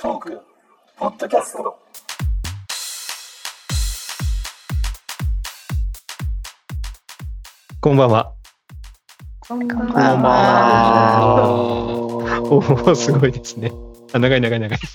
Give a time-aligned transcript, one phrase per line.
[0.00, 0.40] トーク
[0.96, 1.76] ポッドキャスト
[7.80, 8.32] こんばんは。
[9.48, 11.88] こんばんは。
[12.44, 12.58] お
[12.90, 13.72] お、すごいですね。
[14.12, 14.78] あ、長い長い長い。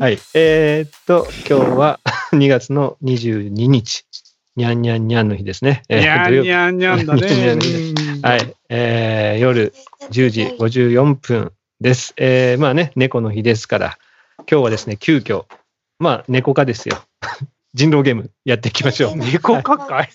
[0.00, 0.18] はい。
[0.34, 2.00] えーっと、今日は
[2.34, 4.06] 2月の22日、
[4.56, 5.84] にゃんにゃんにゃんの日ですね。
[5.88, 7.56] えーにゃんにゃんにゃんだね。
[8.22, 8.56] はい。
[8.70, 9.72] えー夜
[10.10, 12.14] 10時54分です。
[12.16, 13.98] えーまあね、猫の日ですから、
[14.50, 15.44] 今日はですね、急遽、
[15.98, 16.96] まあ、猫化ですよ。
[17.74, 19.16] 人狼ゲームやっていきましょう。
[19.16, 20.08] 猫かかい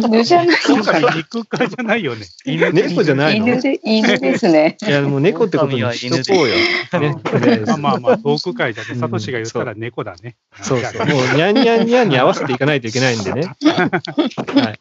[0.00, 0.56] 犬じゃない。
[0.64, 2.24] 今回肉かじゃないよね。
[2.44, 3.48] 犬猫じゃないの？
[3.48, 4.76] 犬で、犬ですね。
[4.86, 6.54] いや、もう猫ってことにしとこうよ。
[7.00, 7.64] ね。
[7.66, 8.94] まあまあまあ、トーク会だね。
[8.94, 10.36] サトシが言ったら猫だね。
[10.62, 11.06] そうそう。
[11.06, 13.42] もう、にゃんにゃんにゃんに合わせていかないといけないんでね。
[13.64, 14.80] はい。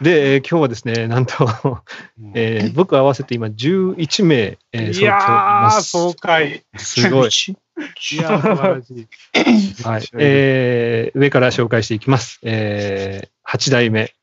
[0.00, 1.44] で、えー今日はですね、なんと、
[2.18, 6.64] うんえー僕合わせて今11名、えー、いやー、そう爽快。
[6.76, 7.28] すごい。
[7.28, 9.82] いやー、素晴らしい。
[9.84, 10.08] はい。
[10.18, 12.40] えー上から紹介していきます。
[12.42, 14.14] えー、8代目、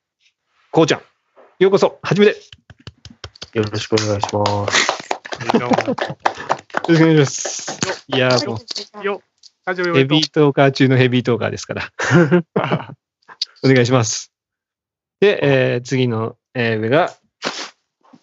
[0.72, 1.02] こうちゃん。
[1.59, 2.33] ようこそ、はじめて。
[3.53, 4.89] よよろしくお願いします。
[5.59, 5.75] どうも
[6.88, 8.05] ろしくお願いします。
[8.08, 8.59] いやーも
[9.02, 9.21] う、よ、
[9.75, 11.92] ヘビートーカー中のヘビートーカーですから。
[13.64, 14.31] お願いします。
[15.20, 15.40] で、
[15.73, 17.12] えー次の、えー上が、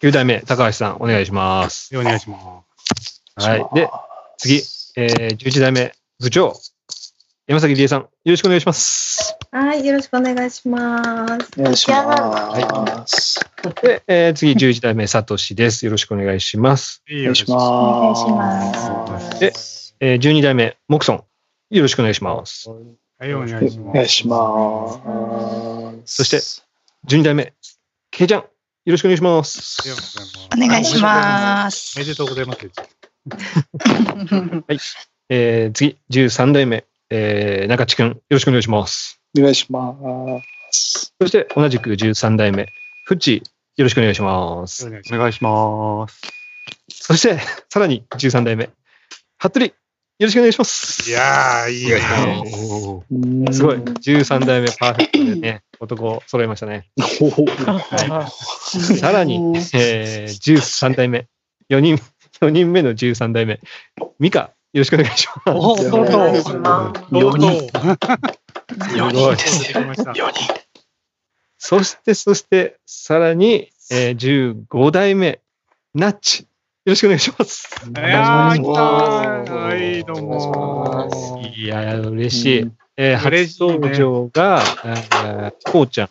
[0.01, 1.97] 9代目、高橋さん、お願いします。
[1.97, 2.63] お願いしま
[3.39, 3.49] す。
[3.49, 3.67] はい。
[3.75, 3.91] で、
[4.39, 4.63] 次、
[4.97, 6.55] えー、11代目、部長、
[7.47, 9.37] 山崎理恵さん、よろしくお願いします。
[9.51, 11.03] はい、よろしくお願いしま
[11.41, 11.51] す。
[11.59, 13.41] お願いします。
[13.83, 15.85] で、えー次、11代目、さとしです。
[15.85, 17.03] よろしくお願いします。
[17.07, 18.37] よお願いしお願いしま。
[19.09, 19.53] ますで、
[20.01, 21.25] えー12代目、モクソン、
[21.71, 22.71] よろしくお願いします。
[23.19, 24.09] はい、お願いしお願います。
[24.09, 26.15] します。
[26.17, 26.64] そして、
[27.07, 27.53] 12代目、
[28.11, 28.49] けいちゃん、よ
[28.87, 29.83] ろしくお願いします。
[30.57, 31.99] お願いします。
[31.99, 32.61] おめでとうございます。
[35.29, 39.21] えー次、13代目、えー中地くん、よろしくお願いします。
[39.39, 39.85] お願いしま
[40.71, 41.13] す。
[41.21, 42.73] そして、同じく13代目、
[43.05, 43.43] フッチ、
[43.77, 44.87] よろしくお願いします。
[44.87, 46.23] お願いしお願いします。
[46.89, 47.39] そして、
[47.69, 48.71] さらに13代目、
[49.37, 49.75] 服部、
[50.25, 51.03] よろしくお願いしまます。
[51.03, 51.11] す。
[51.11, 51.99] いやー、いいよ。
[53.53, 53.77] すごい。
[53.77, 56.89] 13代目パーフェクトでね、 男揃いましたね。
[59.01, 59.35] さらに、
[59.75, 61.29] えー、13代目、
[61.69, 62.01] 4人、
[62.41, 63.61] 4人目の13代目、
[64.19, 64.41] ミカ、
[64.73, 65.51] よろしくお願いします。
[65.51, 66.01] おとうとう。
[66.01, 67.41] お願いしますとうとう。
[68.97, 70.55] 4 人です出てきました4人。
[71.59, 75.41] そして、そして、さらに、えー、15代目、
[75.95, 76.49] ナッチ、よ
[76.85, 77.69] ろしくお願いします。
[77.89, 78.83] いやー、来た。
[78.83, 81.41] はい、どうも。
[81.57, 82.63] いやー、嬉しい。
[82.63, 86.09] うんえー嬉しいね初登場が、えーこうちゃん。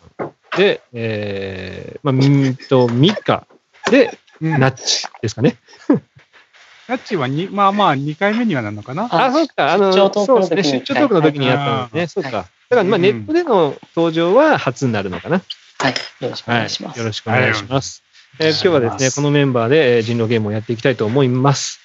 [0.58, 3.46] で、えー、まあ、みと、ミカ。
[3.90, 5.56] で、うんナッチですかね。
[6.88, 9.08] ナッチはに、まあまあ、2回目にはなるのかな。
[9.10, 9.72] あ、そうか。
[9.72, 10.78] あの、出張トークの時にそうですね。
[10.80, 12.22] 出張トークの時にやったんですね。
[12.22, 12.30] そうか。
[12.30, 15.40] だから、まあ、うんネットでの登場は初になるのかな。
[15.78, 16.60] はい、よろしくおはい。
[16.60, 16.98] 願いします。
[16.98, 18.02] よろしくお願いします。
[18.40, 21.80] えー今日はですね、このメンバーでえー人狼ゲームをやっていきたいと思います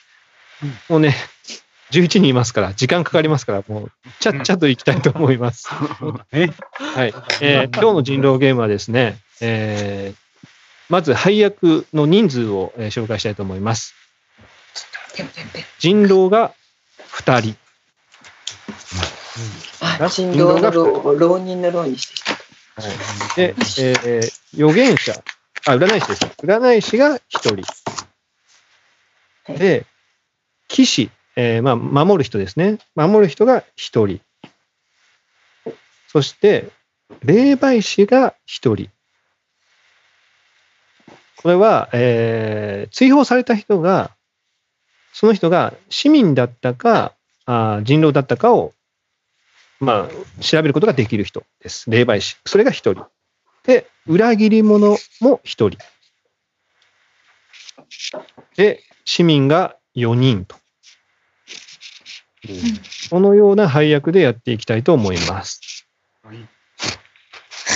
[0.63, 0.69] うん。
[0.89, 1.15] もうね、
[1.91, 5.67] 11人いますから、時間かかりますから、もう、ちゃっちゃといきたいと思います。
[5.71, 5.81] は
[7.05, 7.13] い。
[7.41, 10.19] えー今日の人狼ゲームはですね、えー
[10.89, 13.93] まず配役の人数を、えー紹介したいと思います。
[15.77, 16.53] 人狼が
[17.13, 17.57] 2人。
[19.81, 22.33] あ、人狼の浪浪人の浪にしてきた。
[23.35, 25.13] で、えー預言者、
[25.65, 26.25] あ、占い師です。
[26.43, 27.21] 占い師が1
[27.61, 29.57] 人。
[29.57, 29.85] で、
[30.67, 32.79] 騎士、えーまあ、守る人ですね。
[32.95, 34.21] 守る人が1人。
[36.07, 36.69] そして、
[37.23, 38.89] 霊媒師が1人。
[41.37, 44.11] これは、えー追放された人が、
[45.13, 47.13] その人が市民だったか、
[47.45, 48.73] あー人狼だったかを、
[49.79, 51.89] まあ、調べることができる人です。
[51.89, 52.37] 霊媒師。
[52.45, 53.05] それが1人。
[53.63, 55.71] で、裏切り者も1人。
[58.55, 60.55] で、市民が4人と。
[63.09, 65.87] このような配役でやっていきたいと思います。
[66.23, 66.47] はい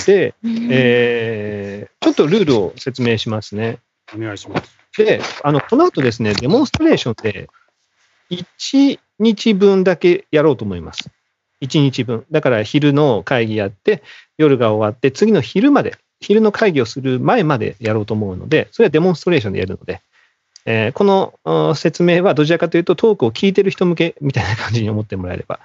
[0.06, 0.36] で、
[0.72, 3.80] えーちょっとルールを説明しますね。
[4.14, 4.78] お願いします。
[4.98, 7.50] で、あの、この後ですね、デモンストレーションで、
[8.30, 11.10] 1日分だけやろうと思います。
[11.64, 12.26] 1日分。
[12.30, 14.04] だから昼の会議やって、
[14.38, 20.02] 夜が終わって、次の昼まで、昼の会議をする前までやろうと思うので、それはデモンストレーションでやるので、
[20.66, 21.04] えーこ
[21.46, 25.60] の説明はどちらかというと、トークを聞いてる人向けみたいな感じに思ってもらえれば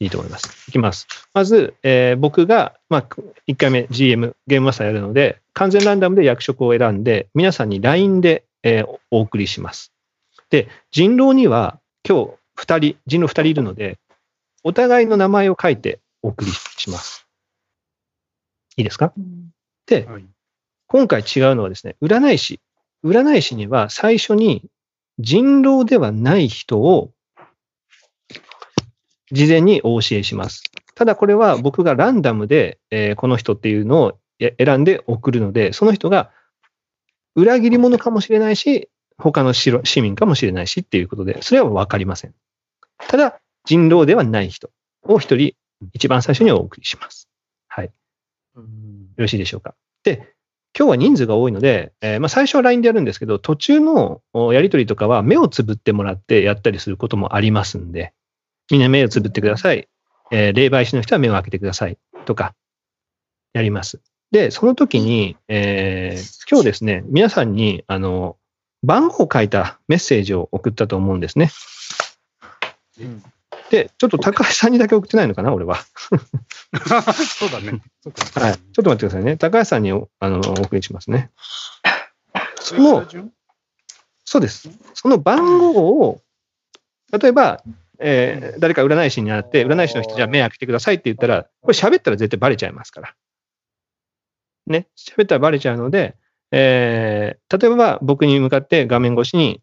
[0.00, 0.68] いいと思います。
[0.68, 1.06] いきます。
[1.32, 3.06] まず、えー僕が、まあ、
[3.48, 9.92] 1回目 GM、ゲームマスターやるので、完全ランダムで役職を選んで、皆さんに LINE で、えーお送りします。
[10.50, 13.98] で、人狼には、今日二人、人狼二人いるので、
[14.64, 17.26] お互いの名前を書いてお送りします。
[18.76, 19.12] いいですか？
[19.86, 20.24] で、はい
[20.86, 22.60] 今回違うのはですね、占い師。
[23.04, 24.62] 占い師には最初に
[25.18, 27.10] 人狼ではない人を
[29.32, 30.62] 事前にお教えします。
[30.94, 36.30] ただこれは僕がランダムで、えーこの人っていうのをえ選んで送るので、その人が
[37.34, 38.88] 裏切り者かもしれないし、
[39.18, 42.34] 他の市市民かもしれないしっていうことで、それはわかりません。
[43.08, 44.70] ただ、人狼ではない人
[45.04, 45.54] を一人
[45.92, 47.28] 一番最初にお送りします。
[47.68, 47.86] はい。
[47.86, 47.92] よ
[49.16, 49.74] ろしいでしょうか。
[50.02, 50.34] で、
[50.76, 58.12] 今日は人数が多いので、えーまあ、最初は LINE でやるんですけど、途中のおやりとりとかは目をつぶってもらってやったりすることもありますんで、
[58.70, 59.88] みんな目をつぶってください。
[60.30, 61.98] えー霊媒師の人は目を開けてください。
[62.24, 62.54] とか、
[63.52, 64.00] やります。
[64.32, 68.36] で、その時に、えー今日ですね、皆さんに、あの、
[68.82, 71.50] 番号を書いたメッセージを送ったと思うんですね。
[73.74, 75.78] で、ちょっと高橋さんにだけ送ってないのかな、俺は。
[77.26, 77.82] そうだね。
[78.36, 78.54] はい。
[78.54, 79.36] ちょっと待ってくださいね。
[79.36, 81.32] 高橋さんにおあのお送りしますね。
[82.60, 83.06] そのの、
[84.24, 84.70] そうです。
[84.94, 86.22] その番号を、
[87.20, 87.64] 例えば、
[87.98, 93.14] えー誰か占い師になって、占い師の人じゃあ目開けてくださいって言ったら、これ喋ったら絶対バレちゃいますから。
[94.68, 94.86] ね。
[94.96, 96.14] 喋ったらバレちゃうので、
[96.52, 99.60] えー例えば僕に向かって画面越しに、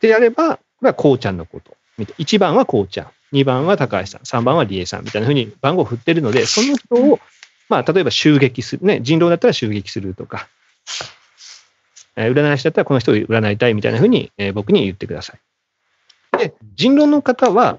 [0.00, 1.79] でやれば、これはこうちゃんのこと。
[2.06, 3.36] 1番はこうちゃん。
[3.36, 4.20] 2番は高橋さん。
[4.22, 5.04] 3番は理恵さん。
[5.04, 7.20] みたいな風に番号を振ってるので、その人を、
[7.68, 8.84] まあ、例えば襲撃する。
[8.86, 9.00] ね。
[9.02, 10.48] 人狼だったら襲撃するとか、
[12.16, 16.38] えー占い師だったらこの人を占いたいみたいな風に、えー僕に言ってください。
[16.38, 17.78] で、人狼の方は、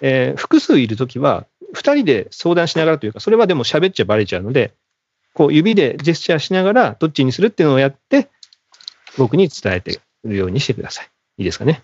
[0.00, 4.72] えー複数いるときは、2人で相談しながらというか、それはでも喋っちゃバレちゃうので、
[5.34, 8.28] こう指でジェスチャーしながら、どっちにするっていうのをやって、
[9.16, 11.10] 僕に伝えてるようにしてください。
[11.38, 11.82] いいですかね？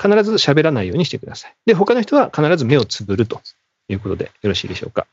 [0.00, 1.54] 必ず喋らないようにしてください。
[1.66, 3.40] で、他の人は必ず目をつぶると
[3.88, 5.06] いうことでよろしいでしょうか。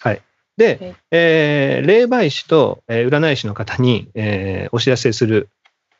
[0.00, 0.22] はい。
[0.56, 5.48] で、えー霊媒師と、えー占い師の方に、えーお知らせする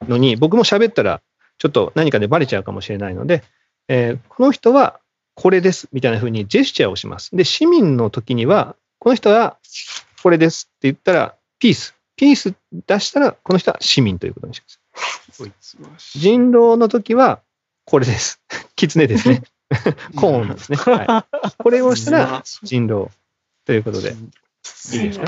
[0.08, 1.20] のに、僕も喋ったら、
[1.58, 3.42] ちょっと何かでバレちゃうかもしれないので、
[3.88, 5.00] えーこの人は
[5.34, 7.34] これですみたいな風にジェスチャーをします。
[7.36, 9.58] で、市民の時には、この人は
[10.22, 11.94] これですって言ったら、ピース。
[12.16, 12.54] ピース
[12.86, 14.80] 出したら、この人は市民ということにします。
[16.14, 17.40] 人狼の時は、
[17.84, 18.40] これです。
[18.76, 19.42] 狐ですね。
[20.16, 20.78] コーンですね。
[20.78, 23.10] はい、これをしたら 人狼
[23.66, 25.26] ということで、いいですか？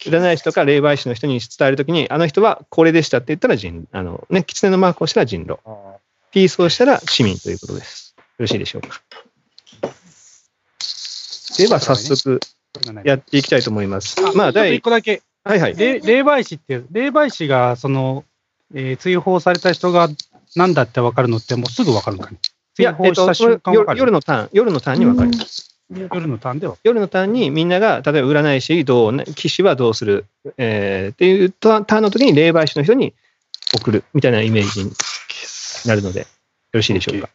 [0.00, 5.58] 占い師とか霊媒師の人に伝えるときに、あの人はこれでしたって言ったら人、あのね、狐のマークをしたら人狼。
[6.30, 8.14] ピースをしたら市民ということです。
[8.18, 9.00] よろしいでしょうか？
[11.56, 12.40] では早速
[13.04, 14.20] やっていきたいと思います。
[14.34, 15.22] まあ、ちょっと一第、個だけ。
[15.44, 15.76] はいはい。
[15.76, 18.24] 霊霊媒師って、霊媒師が、その、
[18.74, 20.08] えー追放された人が
[20.56, 22.38] 何だって分かるのってもうすぐ分かるのかね。
[22.74, 24.00] 追放した瞬間分かる。
[24.00, 25.78] 夜のターン、夜のターンに分かります。
[25.90, 26.76] 夜のターンでは。
[26.82, 30.26] 夜のターンにみんなが、例えば占い師どう、ね、騎士はどうする、
[30.56, 33.14] えーっていうターンの時に霊媒師の人に
[33.74, 34.92] 送るみたいなイメージに
[35.86, 36.26] なるので、よ
[36.72, 37.28] ろしいでしょうか。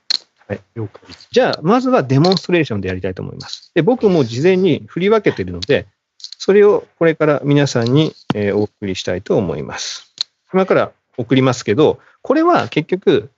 [0.76, 1.02] 了解。
[1.32, 3.72] じゃあ、まずはデモンストレーションでやりたいと思います。
[3.76, 5.86] で、僕も事前に振り分けているので、
[6.18, 10.12] それをこれから皆さんに、えーお送りしたいと思います。
[10.52, 13.30] 今から送りますけど、これは結局、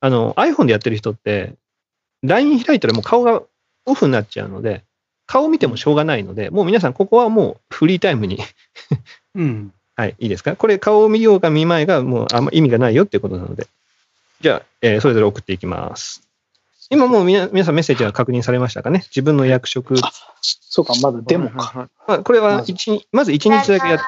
[0.00, 1.54] あの、iPhone でやってる人って、
[2.22, 3.42] LINE 開いたらもう顔が
[3.84, 4.82] オフになっちゃうので、
[5.26, 8.38] 顔見てもしょうがないので、もう皆さんここはもうフリータイムに、
[9.34, 9.72] うん。
[9.96, 10.56] はい、いいですか？
[10.56, 13.66] これ顔を見ようが見まいがもうあんま意味がないよっていうことなので。
[14.42, 16.22] じゃあ、えーそれぞれ送っていきます。
[16.90, 19.00] 今もうみな皆さんメッセージは確認されましたかね？
[19.08, 19.96] 自分の役職。
[20.42, 21.88] そうか、まだデモか。
[22.06, 23.98] まあ、これは一日、まず1日だけや、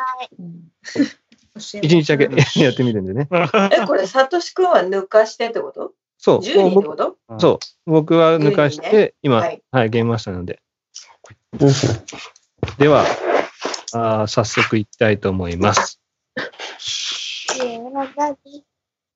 [1.58, 2.24] 一日だけ
[2.60, 3.28] やってみるんでね。
[3.72, 5.92] え、これ、サトシ君は抜かしてってこと？
[6.18, 6.38] そう。
[6.38, 7.16] ?10 人って僕こと？
[7.38, 7.90] そう。
[7.90, 10.60] 僕は抜かし10人て、今、ははいい、ゲームマスターなので。
[12.78, 13.04] では、
[13.92, 16.00] あー早速いきたいと思います。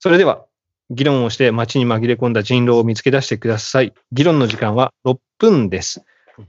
[0.01, 0.47] それでは、
[0.91, 3.95] 議論をして街に紛れ込んだ人狼を見つけ出してください。
[4.13, 6.05] 議論の時間は6分です。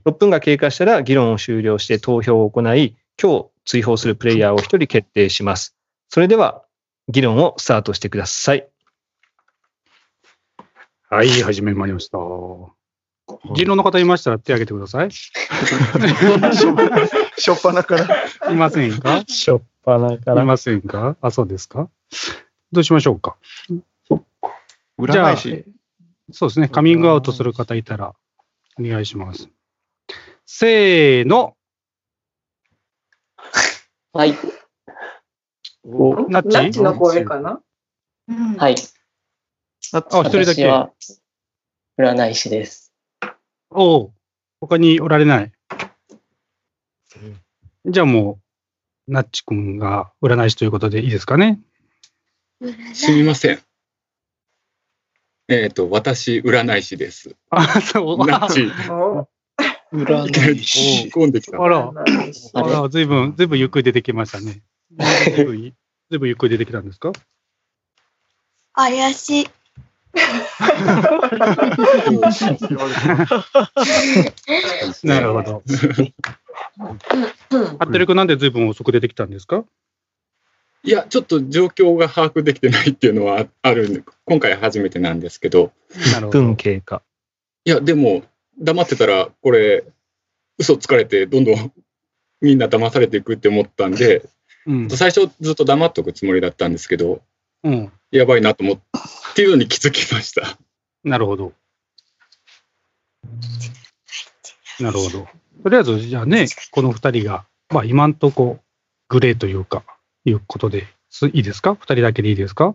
[0.06, 5.76] 6分が経過したら議論を終了して投票を行い、今日追放するプレイヤーを1人決定します。
[6.14, 6.62] それでは、
[7.08, 8.68] 議論をスタートしてください。
[11.10, 12.18] はい、始めまいりました。
[12.18, 12.72] 人
[13.64, 15.10] 狼の方いましたら手挙げてください。
[15.10, 18.52] しょっぱなから。
[18.52, 19.24] いませんか？
[19.26, 20.42] しょっぱなから。
[20.42, 21.16] いませんか？
[21.20, 21.90] あ、そうですか？
[22.70, 23.36] どうしましょうか？
[24.08, 25.36] じゃあ。
[25.36, 26.68] そうですね。
[26.68, 28.14] カミングアウトする方いたら、
[28.78, 29.48] お願いします。
[30.46, 31.56] せーの。
[34.12, 34.38] はい。
[35.84, 36.54] おナッチ？
[36.56, 37.60] ナッチの声かな？
[38.28, 38.74] うんはい。
[39.92, 40.64] なっあ、一人だけ。
[40.64, 40.92] 私は
[41.98, 42.92] 占い師です。
[43.70, 44.12] おう
[44.60, 45.52] 他におられない？
[47.86, 48.40] じゃあも
[49.08, 51.60] う、ナッチ君が占い師ということでいいですかね？
[52.94, 53.60] すみません。
[55.48, 57.36] えっ、と、私、占い師です。
[57.50, 58.26] あ、そう。
[58.26, 59.28] ナッチ、 お
[59.92, 61.10] 占い師。
[61.14, 61.62] 込んできた。
[61.62, 61.92] あら、
[62.54, 64.62] あら、ずいぶん、ずいぶんゆっくり出てきましたね。
[64.98, 65.66] ずいぶん、ず
[66.16, 67.12] いぶんゆっくり出てきたんですか？
[68.72, 69.48] 怪しい。
[75.02, 75.62] なるほど。
[75.66, 76.94] うん
[77.78, 79.64] 服部君なんでずいぶん遅く出てきたんですか？
[80.82, 85.72] いや、ちょっと状況が把握できてないっていうのはあるんで、今回初めてなんですけど、
[86.12, 86.42] なるほど。
[86.42, 87.02] 分経過。
[87.64, 88.22] いや、でも、
[88.58, 89.84] 黙ってたら、これ、
[90.58, 91.72] 嘘つかれて、どんどん
[92.42, 94.28] みんな騙されていくって思ったんで、
[94.66, 94.90] うん。
[94.90, 97.22] 最初ずっと黙っとくつもりだったんですけど、
[97.62, 97.92] うん。
[98.10, 98.80] やばいなと思っ
[99.34, 100.58] ていうのに気づきました。
[101.02, 101.52] なるほど。
[104.80, 105.28] なるほど。
[105.62, 108.60] とりあえず、じゃあね、この二人が、まあ今んとこ、
[109.08, 109.84] グレーというか、
[110.24, 111.74] いうことで、すいいですか？
[111.74, 112.74] 二人だけでいいですか？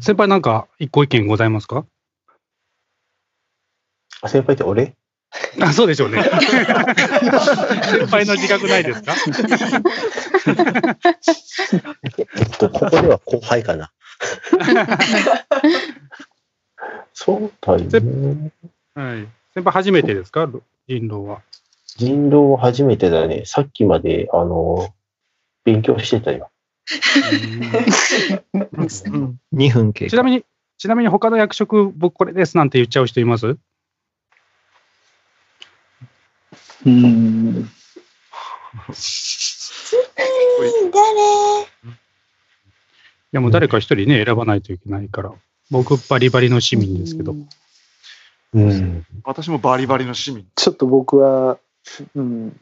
[0.00, 1.86] 先輩なんか一個意見ございますか？
[4.22, 4.96] あ先輩って俺？
[5.60, 6.22] あ、そうでしょうね。
[6.26, 6.32] 先
[8.06, 9.14] 輩の自覚ないですか？
[12.18, 13.90] えっと、ここでは後輩かな。
[17.12, 18.52] そうだよね。
[18.94, 19.28] はい。
[19.54, 20.48] 先輩初めてですか？
[20.88, 21.42] 人狼は。
[21.96, 23.42] 人狼初めてだね。
[23.46, 24.88] さっきまで、あの、
[25.64, 26.50] 勉強してたよ。
[29.52, 30.10] 2分経過。
[30.10, 30.44] ちなみに、
[30.78, 33.56] ちなみに他の役職、僕これですなんて言っちゃう人います？
[36.86, 37.68] うーん。
[40.92, 41.66] 誰い
[43.32, 45.32] やもう誰か一人ね、選ばないといけないから。
[45.70, 47.34] 僕、バリバリの市民ですけど。
[48.54, 49.04] うん。
[49.24, 50.46] 私もバリバリの市民。
[50.54, 51.58] ちょっと僕は、
[52.14, 52.60] うん。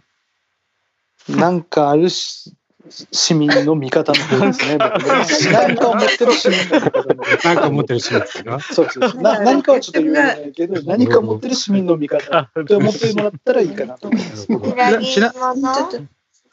[1.28, 2.54] なんかあるし
[2.90, 4.78] 市民の味方の方ですね。
[4.78, 9.40] 僕ねなんかを持ってる市民の味方の方なんか持ってる市民ですかそうそうそうな。
[9.40, 14.46] 何かはちょっと言えないけど、何か持ってる市民の味方って思ってもらったらいいかなと思います。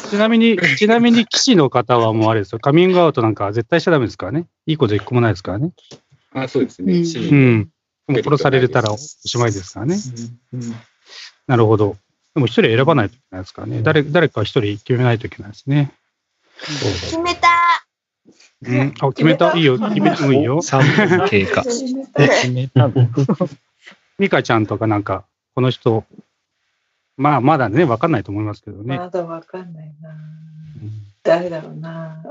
[0.09, 2.59] ちなみに、ちなみに騎士の方はもうあれですよ。
[2.59, 4.47] カミングアウトなんか絶対しちゃダメですからね。
[4.65, 5.71] いいこと一個もないですからね。
[6.33, 7.03] あ、そうですね。
[7.03, 7.69] 市う民ん。
[8.07, 9.97] もう殺されたらおしまいですからね。
[11.47, 11.97] なるほど。
[12.33, 13.81] でも一人選ばないといけないですからね。
[13.81, 15.91] 誰、誰か一人決めないといけないですね。
[16.65, 17.47] 決めた
[18.63, 18.93] うん。
[19.01, 19.55] あ、決めた？
[19.57, 19.79] いいよ。
[19.79, 20.57] 決めてもいいよ。
[20.61, 21.63] 3分経過。
[21.63, 21.83] 決
[22.51, 22.93] めたの
[24.19, 25.25] ミカちゃんとかなんか、
[25.55, 26.05] この人、
[27.17, 28.97] まあ、まだね、わかんないと思いますけどね。
[28.97, 30.15] まだわかんないな。
[31.23, 32.23] 誰だろうな。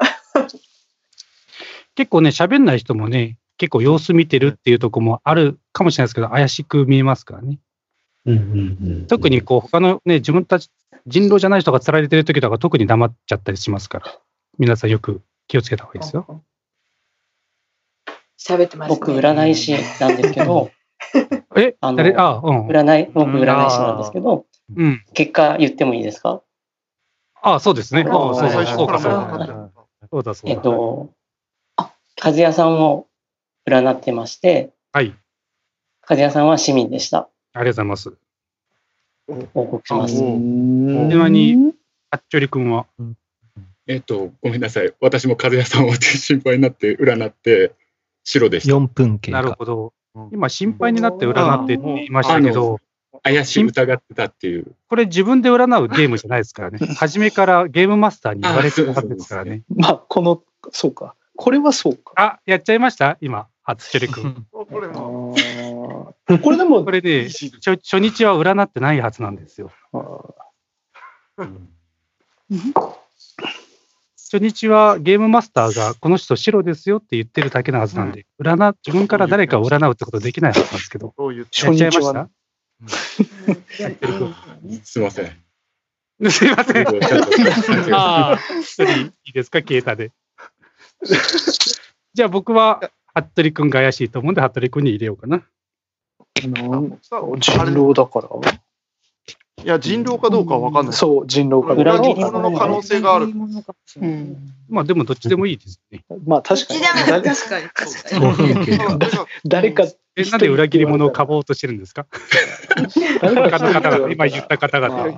[1.96, 7.58] 結構ね、喋んない人もね、結構様子見てるっていうとこもあるかもしれないですけど、怪しく見えますからね。
[8.26, 9.06] うんうんうん。
[9.06, 10.70] 特にこう、他のね、自分たち、
[11.06, 14.18] 人狼じゃない人が釣られてる時とか特に黙っちゃったりしますから、
[14.58, 16.42] 皆さんよく気をつけた方がいいですよ。
[18.38, 18.96] 喋ってます、ね。
[18.98, 20.70] 僕、占い師なんですけど、
[21.56, 22.14] えあの誰？
[22.16, 22.68] あ、うん。
[22.68, 24.44] 占い、僕、占い師なんですけど、
[24.76, 25.02] うん。
[25.14, 26.42] 結果言ってもいいですか？
[27.42, 28.04] あそうですね。
[28.06, 29.46] あそう最そうそそうかってか。
[29.46, 29.70] る
[30.10, 30.60] そうだ、えだ。
[30.60, 31.10] っと、
[32.22, 33.06] 和也さんを
[33.66, 35.14] 占ってまして、はい。
[36.06, 37.29] 和也さんは市民でした。
[37.52, 38.12] ありがとうございます。
[39.54, 40.16] 報告します。
[40.16, 41.72] ちなみに、
[42.10, 42.86] あっちょりくんは。
[43.86, 44.92] えっと、ごめんなさい。
[45.00, 47.72] 私も和也さんを心配になって占って、
[48.24, 48.74] 白でした。
[48.74, 49.42] 4分経過。
[49.42, 49.92] なるほど。
[50.32, 52.80] 今、心配になって占ってって言いましたけど、
[53.22, 54.66] 怪しい疑ってたっていう。
[54.88, 56.78] これ自分で占うゲームじゃないですからね。
[56.96, 59.62] 初めからゲームマスターに言われてるはずですからね。
[59.68, 60.42] まあ、この、
[60.72, 61.14] そうか。
[61.36, 62.12] これはそうか。
[62.16, 64.46] あ、やっちゃいました今、初チョリ君。
[64.52, 65.34] これも、
[66.42, 69.70] これでもこ、れで、初初日は占ってないはずなんですよ。
[74.16, 81.14] 初日はゲームマスターがこの人白ですよって言ってるだけなはずなんで、占、自分から誰かを占うってことできないはずなんですけど。
[81.16, 82.30] そういう、やっちゃいまし初日はた
[84.84, 85.36] すいません。
[86.30, 87.94] すいません。
[87.94, 90.12] ああ、一人いいですか、ケータで。
[92.14, 95.42] じゃあ僕は、服部君が怪しいと思うんで、服部君に入れようかな。
[96.48, 98.28] なんさ人狼だから。
[99.62, 100.94] いや、人狼かどうかは分かんない。
[100.94, 101.92] そう、人狼かどうか。
[101.92, 103.26] 裏切り者の可能性がある。
[103.26, 104.54] うん。
[104.68, 106.02] まあでもどっちでもいいですね。
[106.26, 106.80] まあ、確かに。
[106.80, 107.66] 確かに。
[107.66, 109.26] 5分経過。
[109.44, 109.84] 誰か、
[110.16, 112.06] え、なんで裏切り者をかぼうとしてるんですか？
[113.20, 115.12] 誰他の方々、今言った方々。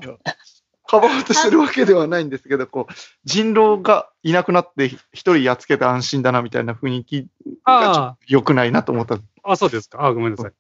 [0.87, 1.01] か。
[1.01, 2.93] ばおうとしてるわけではないんですけど、こう、
[3.25, 7.29] 人狼がいなくなって一人やっつけて安心だなみたいな雰囲気
[7.65, 9.15] あ良くないなと思った。
[9.15, 10.05] あ、あ、そうですか。
[10.05, 10.53] あ、ごめんなさい。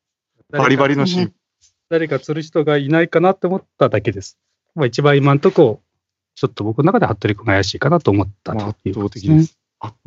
[0.52, 1.32] バリバリのシーン。
[1.88, 4.38] 誰か釣る人がいないかなって思っただけです。
[4.74, 5.82] まあ一番今んとこ、
[6.34, 9.46] ちょっと僕の中で服部君が怪しいかなと思ったということですね。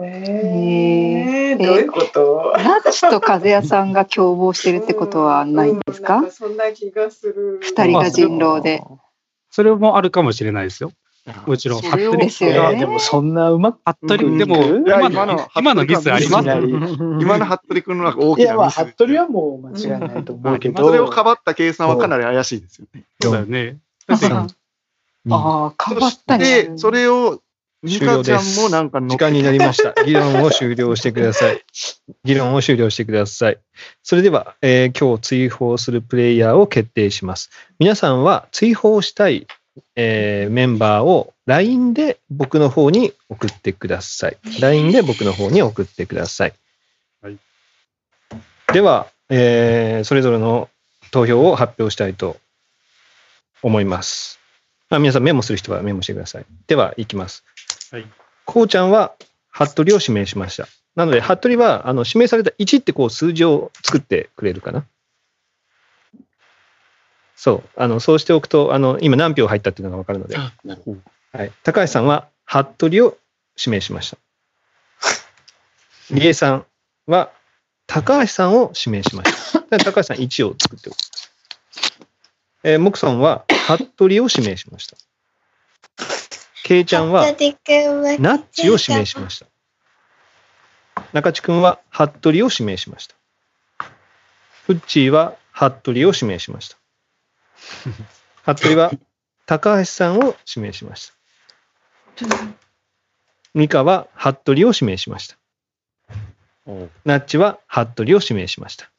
[0.00, 2.54] えー、どういうこと？
[2.56, 6.30] ナッチと風屋さんが共謀してるってことはないんですか？
[6.30, 7.58] そんな気がする。
[7.62, 8.82] 二人が人狼で。
[9.50, 10.92] それもあるかもしれないですよ。
[11.46, 11.82] もちろん。
[11.82, 13.80] それをですよねいやでもそんなうまく。
[13.84, 16.48] 服部、でも、いや今の、今のミスあります？
[17.20, 18.94] 今の服部君の大いや、まあ、きなミス。
[18.94, 20.86] 服部はもう間違いないと思うけど。
[20.86, 23.04] それをかばった計算はかなり怪しいですよね。
[23.20, 23.78] そうだよね。
[25.30, 26.44] ああ、かばったり。
[26.44, 27.40] で、それを、
[27.80, 29.94] ミカちゃんもなんか時間になりました。
[30.02, 31.62] 議論を終了してください。
[32.24, 33.58] 議論を終了してください。
[34.02, 37.50] それでは、えー今日追放するプレイヤーを決定します。
[37.78, 39.46] 皆さんは追放したい、
[39.96, 44.36] えーメンバーを LINE で僕の方に送ってください。
[44.60, 46.54] LINE で僕の方に送ってください。
[47.22, 47.38] はい
[48.72, 50.68] では、えーそれぞれの
[51.10, 52.36] 投票を発表したいと
[53.62, 54.38] 思います。
[54.90, 56.46] まあ、皆さんメモする人はメモしてください。
[56.66, 57.44] では、いきます。
[57.90, 58.06] はい。
[58.44, 59.14] こうちゃんは、
[59.50, 60.66] 服部を指名しました。
[60.94, 64.84] なので、服部は、あの、指名された1ってこう数字を作ってくれるかな。
[67.38, 67.68] そう。
[67.76, 70.36] あの、そうしておくと、あの、今何票入ったっていうのがわかるので。
[70.36, 71.00] あ、なるほど。
[71.32, 71.52] はい。
[71.62, 73.16] 高橋さんは、服部を
[73.56, 74.18] 指名しました。
[76.10, 76.66] 理恵さん
[77.06, 77.30] は、
[77.86, 79.78] 高橋さんを指名しました。
[79.78, 80.96] で 高橋さん1を作っておく。
[82.64, 84.96] えー、モクソンは、服部を指名しました。
[86.64, 89.46] ケイちゃんは、ナッチを指名しました。
[91.12, 93.14] 中地君は、服部を指名しました。
[94.66, 96.77] フッチーは、服部を指名しました。
[98.44, 98.92] 服部は、
[99.46, 101.14] 高橋さんを指名しました。
[103.54, 105.36] ミカは、服部を指名しました。
[107.04, 108.90] ナッチは、服部を指名しました。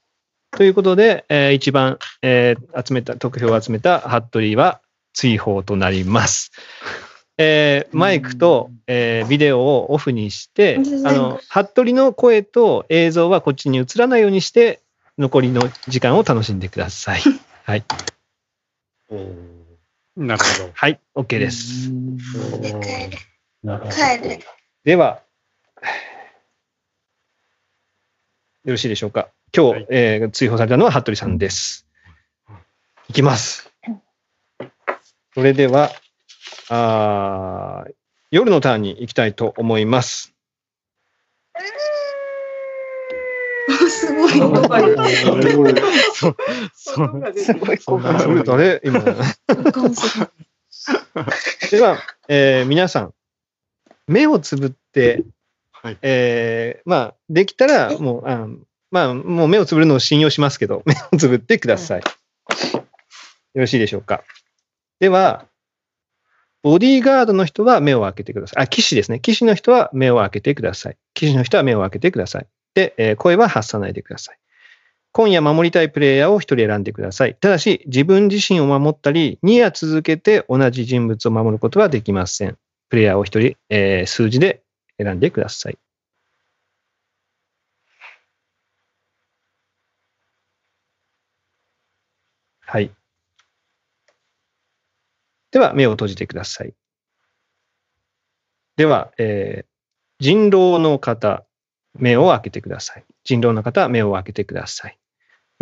[0.51, 4.81] ということで、えー一番、えー集めた、得票を集めた服部は
[5.13, 6.51] 追放となります。
[7.37, 14.81] えーマイクと、えービデオをオフにして、あの、服部の声と映像はこっちに映らないようにして、
[15.19, 17.21] 残りの時間を楽しんでください。
[17.63, 17.83] はい。
[20.15, 20.71] なるほど。
[20.73, 21.89] はい、OK です。
[23.63, 23.91] なる。
[24.83, 25.23] では、
[28.65, 29.29] よろしいでしょうか。
[29.55, 31.87] 今日、えー追放されたのは服部さんです。
[33.07, 33.71] いきます。
[35.33, 35.89] それでは、
[36.69, 37.93] あー
[38.31, 40.35] 夜のターンに行きたいと思います。
[43.99, 45.73] すごい。
[46.13, 46.37] そう
[46.73, 49.03] そうすごいそれ誰今。
[51.71, 53.13] では、えー皆さん、
[54.07, 55.23] 目をつぶって、
[55.71, 58.47] はいえーまあ、できたら、もう、あ
[58.91, 62.01] まあ、もう目をつぶるのを信用しますけど、目をつぶってください。
[62.01, 62.05] よ
[63.53, 64.23] ろしいでしょうか。
[64.99, 65.45] では、
[66.61, 68.63] ボディーガードの人は目を開けてください。
[68.63, 69.19] あ、騎士ですね。
[69.19, 70.97] 騎士の人は目を開けてください。
[71.13, 72.47] 騎士の人は目を開けてください。
[72.75, 74.39] で、えー声は発さないでください。
[75.11, 77.35] 今夜守りたいプレイヤーを一人選んでください。
[77.35, 82.57] ただし、自分自身を守ったり、2夜続けて同じ人物を守ることはできません。
[82.89, 84.61] プレイヤーを一人、えー数字で
[84.97, 85.77] 選んでください。
[92.67, 92.91] はい。
[95.51, 96.73] では、目を閉じてください。
[98.77, 99.69] では、えー
[100.21, 101.45] 人狼の方、
[101.99, 103.03] 目を開けてください。
[103.23, 104.91] 人狼の方は、目を開けてください。
[104.91, 104.97] よ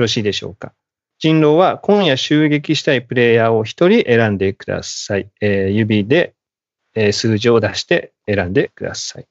[0.03, 0.73] ろしいでしょうか？
[1.19, 5.29] 人狼は今夜襲撃したいプレイヤーを一人選んでください。
[5.41, 6.35] えー指で、
[6.93, 9.27] えー数字を出して選んでください。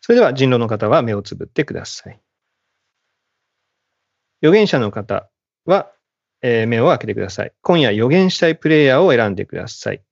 [0.00, 2.20] それでは人狼の方は目をつぶってください。
[4.46, 5.28] 預言者の方
[5.64, 5.90] は、
[6.40, 7.52] えー目を開けてください。
[7.62, 10.02] 今夜予言したいプレイヤーを選んでください。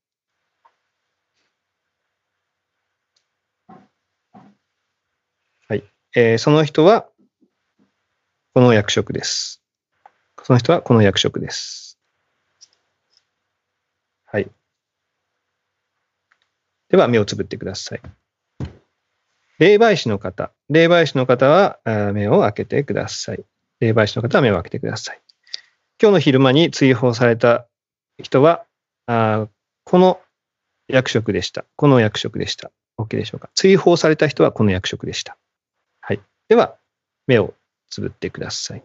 [5.69, 5.85] はい。
[6.17, 7.09] えーその人は、
[8.55, 9.63] この役職です。
[10.43, 12.01] その人はこの役職です。
[14.25, 14.51] はい。
[16.89, 18.01] では、目をつぶってください。
[19.61, 20.53] 霊媒師の方。
[20.69, 21.79] 霊媒師の方は
[22.13, 23.45] 目を開けてください。
[23.85, 25.21] 霊媒師の方は目を開けてください。
[26.01, 27.67] 今日の昼間に追放された
[28.23, 28.65] 人は、
[29.07, 29.49] あ
[29.85, 30.21] この
[30.89, 31.65] 役職でした。
[31.77, 32.71] この役職でした。
[32.99, 33.51] OK でしょうか？
[33.55, 35.37] 追放された人はこの役職でした。
[36.01, 36.77] はいでは、
[37.27, 37.55] 目を
[37.91, 38.83] つぶってください。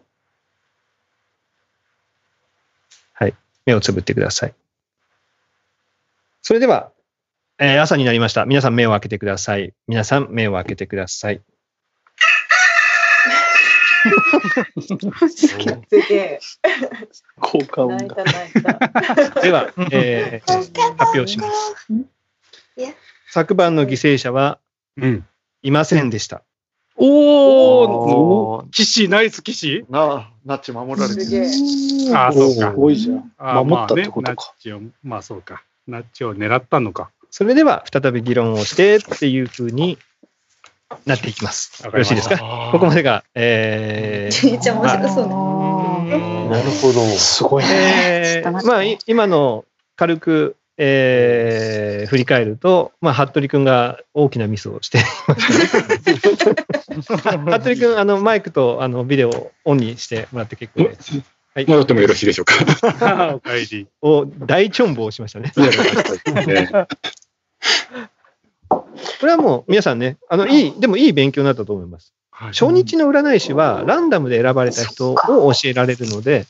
[3.12, 3.34] はい。
[3.66, 4.54] 目をつぶってください。
[6.42, 6.90] それでは、
[7.58, 8.46] えー朝になりました。
[8.46, 9.74] 皆さん目を開けてください。
[9.88, 11.42] 皆さん目を開けてください。
[15.28, 15.56] す
[16.08, 16.40] げえ。
[17.40, 18.16] 効果音が。
[19.42, 20.72] では、えー発
[21.14, 21.86] 表します。
[23.28, 24.58] 昨晩の犠牲者は
[24.96, 25.26] うん。
[25.62, 26.42] いませんでした。
[26.96, 31.36] おおー、騎士、ナイス騎士なあ、ナッチ守られてる。
[31.36, 32.14] え。
[32.14, 32.76] ああ、そうかす。
[32.76, 33.32] ごいじゃん。
[33.38, 35.62] あー守ったってことかまあね、ナッチを、まあそうか。
[35.86, 37.10] ナッチを狙ったのか。
[37.30, 39.98] それでは、再び議論をしてっていう風に
[41.06, 41.84] なっていきます。
[41.84, 42.70] よろしいですか？
[42.72, 45.34] ここまでが、えーめっちゃ面白そうね。
[46.50, 47.04] なるほど。
[47.16, 47.70] すごいね。
[47.72, 49.64] えーまあ、い今の
[49.96, 56.02] 軽く、えー振り返ると、まあ、服部君が大きなミスをしていまし
[57.06, 57.46] たね。
[57.58, 61.20] 服部君、あの、マイクとあのビデオをオンにしてもらって結構です。
[61.54, 61.66] はい。
[61.66, 63.34] 戻ってもよろしいでしょうか？
[63.34, 63.86] お帰り。
[64.02, 65.52] を大チョンボをしましたね。
[68.70, 68.76] ね
[69.20, 70.68] これはもう皆さんね、あの、い。
[70.68, 72.12] い、でもいい勉強になったと思います。
[72.32, 75.16] 初日の占い師はランダムで選ばれた人を
[75.52, 76.46] 教えられるので、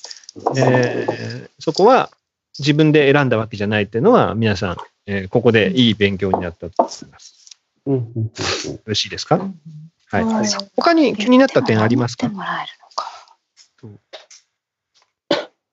[0.56, 2.10] えーそこは
[2.58, 7.50] 自分で選んだわけじゃないっていうのは皆さん、えーここでいい勉強になったと思います。
[7.86, 9.38] うんよろしいですか？
[9.38, 10.24] はい。
[10.24, 12.28] はい他に気になった点ありますか？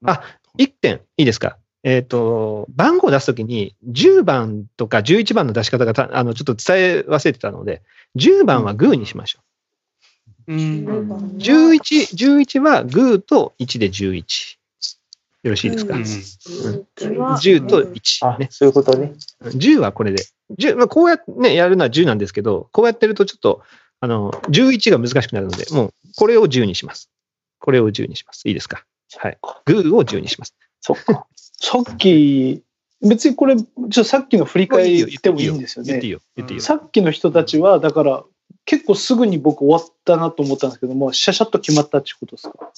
[0.06, 0.24] あ、
[0.58, 1.02] 1点。
[1.18, 1.58] いいですか？
[1.84, 7.82] えっ、と、番号を出すときに10番とか11番の出し方がたあのちょっと伝え忘れてたので、
[8.18, 9.40] 10番はグーにしましょ
[10.48, 10.86] うん。
[10.86, 11.38] う。
[11.38, 11.80] 11、
[12.16, 14.58] 11はグーと1で11。
[15.44, 19.14] よろしいですか、うん10と1、あね。、そういうことね。
[19.44, 20.26] 10はこれで。
[20.58, 23.62] 10まあ、こうやってね、やるのは10なんですけど、こうやってるとちょっと、
[24.00, 27.10] あの、11が難しくなるので、もう、これを10にします。
[27.60, 28.48] これを10にします。
[28.48, 28.86] いいですか？
[29.18, 29.38] はい。
[29.66, 30.56] グーを10にします。
[30.82, 31.28] そっか。
[31.60, 32.64] さっき、
[33.02, 36.02] 別にこれ、ちょっとさっきの振り返ってもいいんですよね。
[36.60, 38.24] さっきの人たちは、だから、
[38.66, 42.72] 結構すぐに僕終わったなと思ったんですけども、シャシャッと決まったってことですか？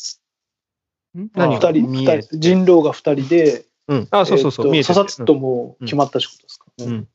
[1.36, 1.72] 何が？
[1.72, 4.08] 二人、二人、人狼が二人で、うん。
[4.12, 4.76] あ、そうそうそう。
[4.76, 6.88] えささっともう決まったってことですか、うん。
[6.88, 7.08] うん。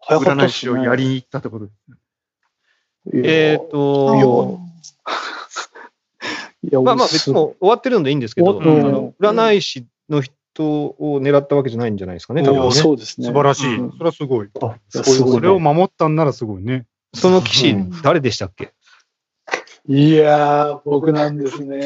[0.00, 0.50] 早かった占い。
[0.50, 1.78] 師をやりに行ったってことです
[3.24, 4.60] えっ、と、
[6.62, 12.72] いやまあまあ別すにもう終わってるんでいいんですけど、占い師の人を狙ったわけじゃないんじゃないですかね、多分ね。
[12.72, 13.26] そうですね。
[13.26, 13.78] 素晴らしい。
[13.78, 14.48] うんそれはすごい。
[14.60, 16.86] あ、すそういうことそれを守ったんならすごいね。
[17.14, 18.72] その騎士うん、誰でしたっけ？
[19.88, 21.78] いやー、僕なんですね。
[21.78, 21.80] い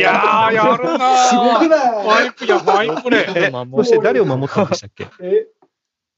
[0.00, 1.28] やー、やるなー。
[1.28, 2.06] すごくない？
[2.06, 3.26] ワイプや、ワイプね。
[3.34, 5.08] え、そして誰を守ったんでしたっけ？
[5.20, 5.46] え、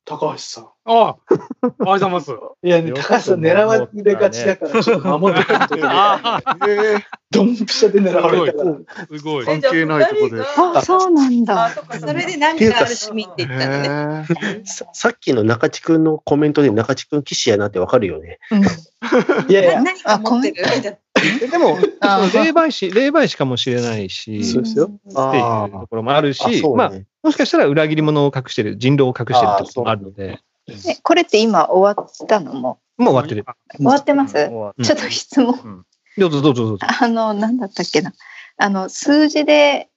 [0.06, 0.64] 高橋さん。
[0.84, 2.30] ああ、ありがとうございます。
[2.62, 6.98] いやね、高橋さん狙われがちだから、ちょっと守ってくれてあえ
[7.30, 8.76] ドンピシャで狙われたから。
[9.18, 9.46] すごい。
[9.46, 10.42] 関係ないとこで。
[10.74, 11.70] あ、そうなんあ、だ。
[11.70, 14.26] そっか、それで何かある趣味って言ったのね。
[14.60, 18.38] へささっきの中地君のコメントで中地君騎士やなってわかるよね。
[19.48, 21.50] いやいや、何か持ってる？
[21.50, 24.86] でも、あその霊媒師、霊媒師かもしれないし、そうですよ。
[24.86, 27.06] っていうところもあるあし、そうまあ、ね。
[27.24, 32.78] もしかしたら裏切り者を隠してる、人狼を隠してるってこともあるので、えこれって今終わったのも？
[32.98, 33.44] もう終わってる。
[33.76, 34.36] 終わってます？
[34.36, 34.40] う
[34.80, 35.84] んちょっと質問。
[36.16, 36.86] どうぞどうぞどうぞ。
[36.86, 38.12] あの、なんだったっけな？
[38.58, 39.88] あの、数字で、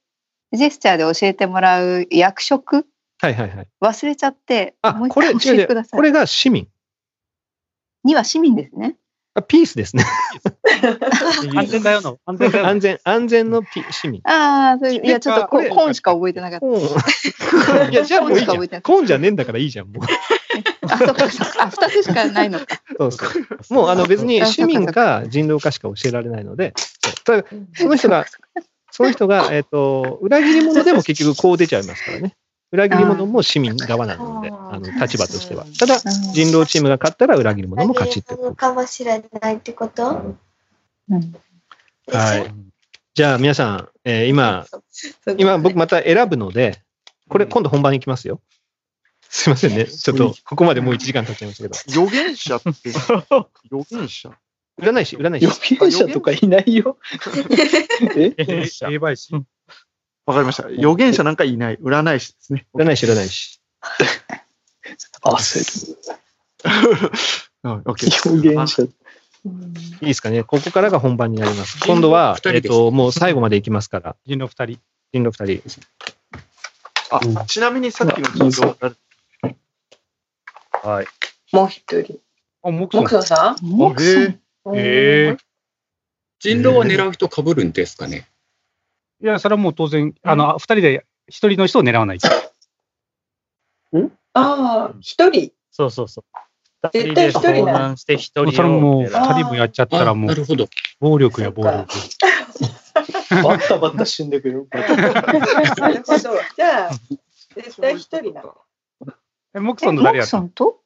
[0.53, 2.87] ジェスチャーで教えてもらう役職？
[3.19, 3.67] はいはいはい。
[3.81, 5.53] 忘れちゃって、あ、もう一これ、回教。
[5.53, 5.99] えてください。
[5.99, 6.67] これが市民。
[8.03, 8.95] には市民ですね。
[9.33, 10.05] あピースですね。
[11.55, 12.19] 安全だよの。
[12.25, 12.69] 安全だよの。
[12.69, 14.21] 安全、安全のピ市民。
[14.23, 16.65] ああ、そういういや、ちょっとここれ本しか覚えてなかった。
[16.65, 18.81] うん いや、じゃあもういいじゃんコンしか覚えてない。
[18.81, 20.03] コンじゃねえんだからいいじゃん、もう。
[20.89, 21.63] あ、そっかそっか。
[21.63, 22.65] あ、二つしかないのか。
[22.97, 23.73] そうそう。
[23.73, 28.25] もうあの別に市民か人狼かしか教えられないので、そうただその人が、
[28.91, 32.35] その人が、えっ、と、裏切り者でも結局こう出ちゃいますからね。
[32.71, 35.65] 裏切り者も市民側なので、あの立場としては。
[35.79, 38.55] ただ、人狼チームが勝ったら裏切り者も勝ちってこと。
[38.55, 40.09] かもしれないってこと？
[40.09, 40.39] うん
[41.09, 42.53] はい。
[43.13, 44.65] じゃあ皆さん、えー今、
[45.37, 46.81] 今僕また選ぶので、
[47.29, 48.41] これ今度本番に行きますよ。
[49.29, 49.85] すいませんね。
[49.85, 52.01] ちょっと、ここまでもう1時間経っちゃいましたけど。
[52.01, 52.69] 予言者って、
[53.71, 54.31] 予言者
[54.79, 55.75] 占い師、占い予師。
[55.75, 56.97] 言者とかいないよ。
[58.15, 58.29] え？
[58.37, 59.33] 霊媒師。
[59.33, 60.69] わかりました。
[60.69, 61.77] 予言者なんかいない。
[61.77, 62.67] 占い師ですね。
[62.75, 63.61] 占い師、占い師。
[65.23, 65.97] 焦
[67.01, 67.11] る。
[67.63, 68.35] うん、オッケー。
[68.35, 68.83] 予言者。
[70.01, 70.43] いいですかね。
[70.43, 71.79] ここからが本番になります。
[71.85, 74.79] 今度は、えっと、もう最後まで行きますから、人狼二人。
[75.11, 75.63] 人狼二人。
[77.09, 78.95] あ、ちなみにさっきの人狼、
[80.83, 81.07] はい。
[81.51, 82.19] もう一人。
[82.63, 83.21] あ、木木さん。
[83.21, 84.39] 曽さんえ。
[84.75, 85.37] ええ。
[86.39, 88.27] 人狼は狙う人被るんですかね。
[89.23, 92.27] いや、それはもう当然、あの、二人で一人の人を狙わないと。
[94.33, 95.51] ああ、一人？
[95.71, 96.25] そうそうそう。
[96.93, 100.35] 絶対一人遭な難して一人をそれも二人もやっちゃったらもう、
[100.99, 101.73] 暴力や暴力。
[103.43, 104.67] バッタバッタ死んでくよ。
[104.71, 104.81] な
[105.89, 106.19] るほど。
[106.55, 106.91] じゃあ、
[107.55, 108.55] 絶対一人なの。
[109.55, 110.39] え、モクソンの誰やった？
[110.39, 110.81] モクソンと？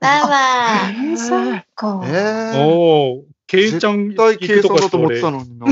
[0.00, 2.02] ババ計算か。
[2.56, 5.66] おお、ケイちゃん、絶対計算だと思ってたのにな。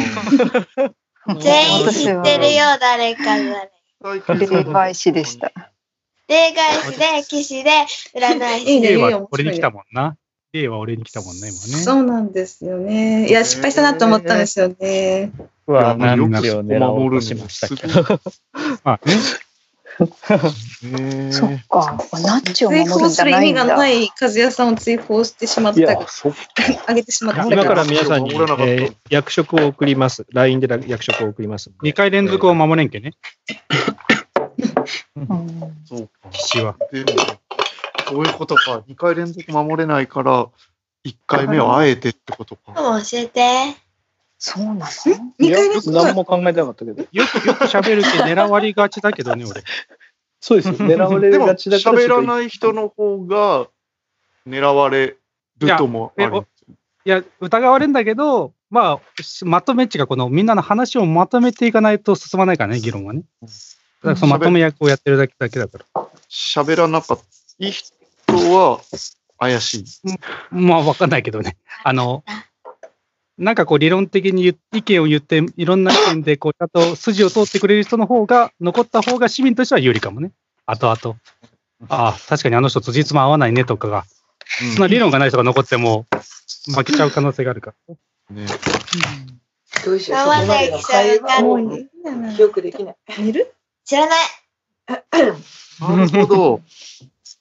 [1.41, 3.71] 全員知ってるよ、誰か誰。
[4.01, 5.51] 霊媒師でした。
[6.29, 7.71] 霊外師で、騎士で、
[8.15, 8.89] 占い師で。
[8.91, 10.17] 霊は俺に来たもんな。
[10.53, 11.57] 霊は俺に来たもんね、今ね。
[11.57, 13.29] そうなんですよね。
[13.29, 15.31] いや、失敗したなと思ったんですよね。
[15.67, 18.21] うわ、ナよくッチを狙おうとしましたけど。
[18.85, 19.15] まあね。
[19.99, 21.99] そっか。
[22.23, 23.55] ナッチを守追放るんじする意味。
[23.55, 26.07] がない和也さんを追放してしまったが、
[26.87, 30.27] あげてしまった今から皆さんに、えー役職を送ります。
[30.33, 31.71] LINE で役職を送ります。
[31.83, 33.13] 二回連続を守れんけね。
[35.85, 36.29] そうか。
[36.31, 36.77] 騎士は。
[36.93, 37.09] でも、
[38.09, 38.83] そういうことか。
[38.89, 40.47] 2回連続守れないから、
[41.05, 42.75] 1回目はあえてってことか。
[42.75, 43.77] 教えて。
[44.39, 44.87] そうなの？
[45.39, 47.03] いや、何も考えてなかったけど。
[47.03, 49.63] よくよく喋るけ狙われがちだけどね、俺。
[50.41, 50.75] そうですよ。
[50.75, 51.99] 狙われでも、がちだから。
[51.99, 53.69] 喋らない人の方が
[54.47, 55.17] 狙われ
[55.59, 56.47] るともある。
[57.07, 59.01] いや、疑われるんだけど、まあ、
[59.43, 63.23] まとめっちがこのみんなの話をまとめていかないと進まないからね、議論はね。
[64.07, 66.07] だからそのまとめ役をやってるだけだけだから。
[66.31, 67.25] 喋らなかった。
[67.59, 67.93] いい人
[68.29, 68.81] は
[69.39, 69.85] 怪しい。
[70.51, 71.57] まあ、わかんないけどね。
[71.83, 72.23] あの、
[73.37, 80.31] なんかこう理論的に言意見を言って、いろんな意見でこう、ちゃんと筋を通ってくれる人の方が、残った方が市民としては有利かもね。
[80.67, 81.19] 後々。
[81.89, 84.05] ああ、確かにあの人辻褄合わないねとかが、
[84.75, 86.07] そんな理論がない人が残っても、
[86.75, 87.95] 負けちゃう可能性があるから。
[88.35, 88.47] ね、
[89.85, 90.21] どうしよう。
[90.21, 92.97] 合わないそこまでの会話を記憶できない。
[93.19, 93.53] いる？
[93.87, 94.19] 知らない。
[94.89, 95.35] なる
[96.27, 96.61] ほど。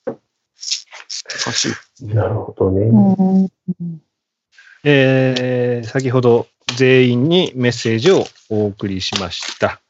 [0.06, 1.70] 難し
[2.02, 2.06] い。
[2.06, 3.50] なるほどね。
[4.84, 9.82] えー先ほど全員にメッセージをお送りしました。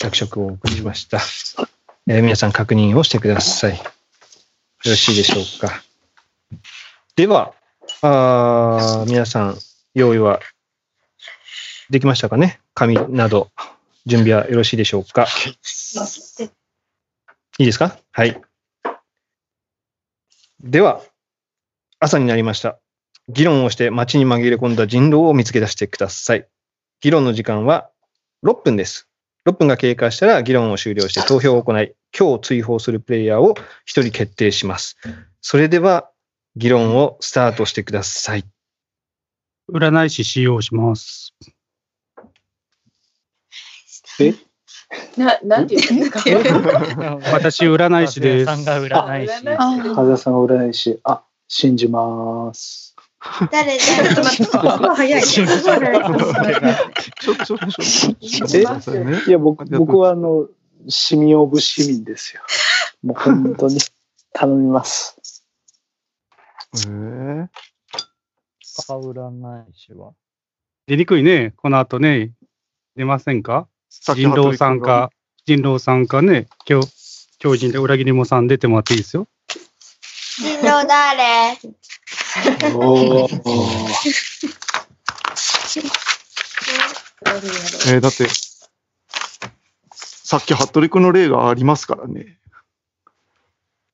[0.00, 1.18] 役職をお送りしました。
[2.06, 3.76] えー皆さん確認をしてください。
[3.76, 3.82] よ
[4.84, 5.82] ろしいでしょうか。
[7.16, 7.54] では、
[8.02, 9.58] あー皆さん、
[9.94, 10.40] 用意は
[11.90, 12.60] できましたかね？
[12.74, 13.50] 紙など、
[14.06, 15.26] 準備はよろしいでしょうか？
[17.58, 17.98] いいですか？
[18.12, 18.40] はい。
[20.60, 21.02] では、
[21.98, 22.78] 朝になりました。
[23.28, 26.46] 議論をして街に紛れ込んだ人狼を見つけ出してください。
[27.00, 27.90] 議論の時間は
[28.44, 29.08] 6分です。
[29.46, 34.96] 6分が経過したら議論を終了して投票を行い、今日追放するプレイヤーを1人決定します。
[35.40, 36.10] それでは、
[36.56, 38.44] 議論をスタートしてください。
[39.70, 41.34] 占い師使用します。
[44.20, 44.34] え？
[45.16, 46.20] な、なんて言うんですか？
[47.32, 48.44] 私、占い師です。
[48.46, 49.44] さんが占い師。
[49.94, 51.00] 風田さんが占い師。
[51.04, 52.94] あ、信じます。
[53.50, 53.78] 誰？
[53.78, 53.78] 誰？
[53.78, 54.86] ちょっと待って。
[54.94, 55.22] 早い。
[55.22, 57.58] ちょ、ちょ、ちょ、
[58.46, 60.46] ちょ、えいや、僕、僕はあの、
[60.88, 62.42] 市民オブ市民ですよ。
[63.02, 63.78] もう本当に
[64.32, 65.16] 頼みます。
[66.76, 67.48] えー、
[68.80, 70.12] 赤占い師は？
[70.86, 71.54] 出にくいね。
[71.56, 72.32] この後ね、
[72.96, 73.66] 出ませんか？
[74.14, 75.10] 人狼さんか、
[75.46, 76.88] 人狼さんかね、今日、
[77.38, 79.28] 狂人で裏切り者さん出てもらっていいですよ。
[80.38, 81.58] 人狼誰？
[82.74, 83.28] お
[87.86, 88.26] えーだって、
[89.92, 92.38] さっき服部君の例がありますからね。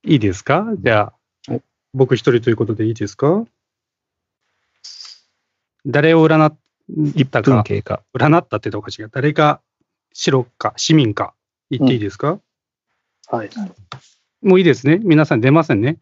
[0.04, 0.66] いいですか？
[0.78, 1.12] じゃ
[1.48, 1.54] あ、
[1.92, 3.44] 僕一人ということでいいですか？
[5.86, 6.56] 誰を占っ
[7.30, 8.02] たか。
[8.14, 9.08] 占ったってどうか違う。
[9.12, 9.60] 誰が
[10.12, 11.35] 白か市民か
[11.70, 12.40] 言っていいですか、
[13.29, 13.51] はい。
[14.42, 14.99] もういいですね。
[15.03, 15.99] 皆さん出ませんね。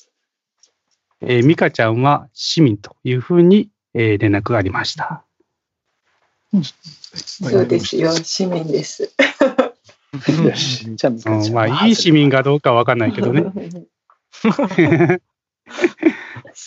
[1.20, 5.24] えー、ミカちゃんは市民というふうに、えー連絡がありました。
[7.14, 9.10] そうですよ、市民です。
[11.26, 13.44] うんまあ、いい市民かどうかわかんないけどね。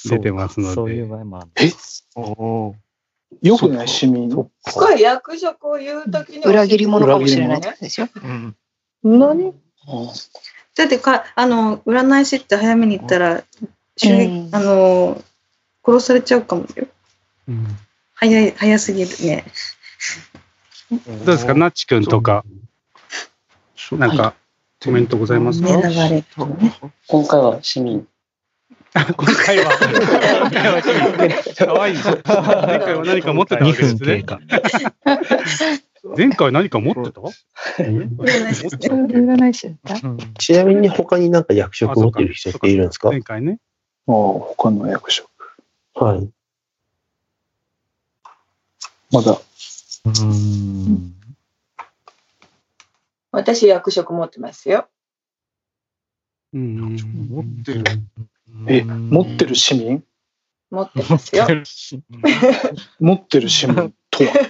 [0.10, 0.74] 出てますので。
[0.74, 1.50] そういう場合もある。
[1.56, 1.72] え？
[2.16, 2.76] お
[3.42, 3.88] よくない？
[3.88, 4.34] 市民。
[4.34, 4.50] こ
[4.88, 8.56] れ役職を言うときに裏切り者かもしれないってことでしょうん。
[9.04, 9.54] 何？
[10.76, 13.44] だってか、あの、占い師って早めに行ったら、
[13.96, 15.24] 襲撃あの、
[15.84, 16.88] 殺されちゃうかもよ。
[17.48, 17.68] うん。
[18.14, 19.46] 早い、早すぎるね。
[20.92, 22.46] どうですか、ナッチ君とか、
[23.92, 24.36] なんか
[24.84, 25.70] コメントございますか、
[27.08, 28.08] 今回は市民。
[29.06, 30.82] 今回は、今回は。
[31.56, 31.98] かわいい。
[31.98, 32.16] 前
[32.80, 34.26] 回は何か持ってたわ2けですね。
[36.16, 37.22] 前回何か持ってた？
[37.80, 40.00] 占い師だった
[40.40, 43.10] ちなみに他になんか役職持ってる人っているんですか？
[43.10, 43.60] 前回ね。
[44.08, 45.30] ああ、他の役職。
[45.94, 46.30] はい。
[49.12, 49.38] まだ。
[50.06, 51.14] うん。
[53.32, 54.88] 私、役職持ってますよ。
[56.54, 56.96] うん。
[57.30, 57.84] 持ってる。
[58.68, 60.04] え、持ってる市民？
[60.70, 61.48] 持ってますよ。
[63.00, 63.76] 持ってる市民
[64.10, 64.50] とは？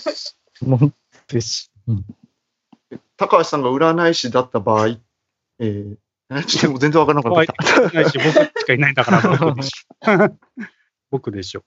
[0.62, 0.94] 持っ
[1.28, 1.72] てし。
[3.18, 4.98] 高橋さんが占い師だった場合、
[5.60, 7.90] えー、ちょっともう全然わからなかはいった。
[7.90, 10.38] ないし、僕しかいないんだから、僕でしょ。
[11.10, 11.64] 僕でしょ。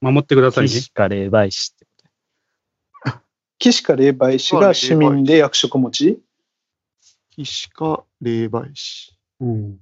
[0.00, 0.70] 守ってくださいね。
[0.70, 1.86] 岸か霊媒師って。
[3.58, 6.22] 岸か霊媒師が市民で役職持ち？
[7.30, 9.16] 岸か霊媒師。
[9.40, 9.80] うん。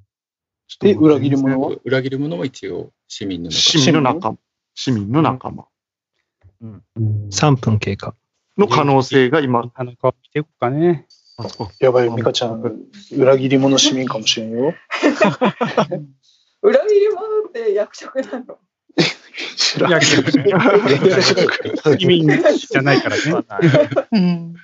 [0.80, 1.76] で、裏切り者は？
[1.84, 4.38] 裏切り者も一応市民の中市民の仲間。
[4.74, 5.66] 市民の仲間
[7.30, 8.14] 3分経過。
[8.56, 9.70] の可能性が今。
[9.74, 11.06] あの顔見ていこうかね。
[11.80, 12.62] やばい、美香ちゃん、
[13.16, 14.74] 裏切り者市民かもしれんよ。
[16.62, 18.58] 裏切り者って役職なの？
[19.56, 19.92] 知らん。
[19.92, 20.38] 役職市
[22.06, 23.22] 民じゃないからね。
[24.12, 24.54] うん。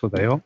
[0.00, 0.42] そうだよ。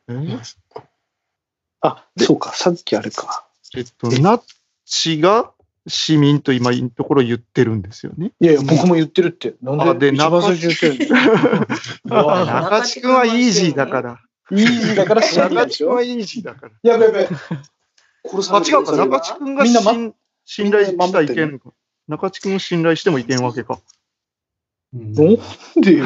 [1.82, 3.46] あ、そうか、さっきあれか。
[3.76, 4.42] えっと、ナッ
[4.87, 5.53] チが
[5.87, 8.33] 市民と今のところ言ってるんですよね。
[8.40, 9.55] いやいや、僕も言ってるって。
[9.62, 11.20] なんあでで一番最初に言ってる
[12.07, 12.44] の？
[12.46, 14.20] 中地君はイージーだから。
[14.51, 16.72] イージーだから市民中でしょ地君はイージーだから。
[16.83, 17.29] やべやべ。
[18.29, 18.96] 殺さあ、れ違うか。
[18.96, 21.70] 中地君がみんなま信信頼したらいけんのか。
[22.09, 23.79] 中地君を信頼してもいけんわけか。
[24.92, 26.05] なんでよ。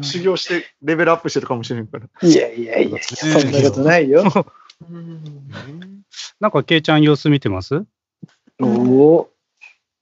[0.00, 2.06] 修行してレベルアップしてるかもしれんから。
[2.22, 4.24] いやいやいや、そんなことないよ。
[6.40, 7.84] なんか、ケイちゃん様子見てます？
[8.60, 9.30] おお。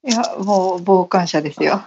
[0.06, 1.80] いや、もう傍観者ですよ。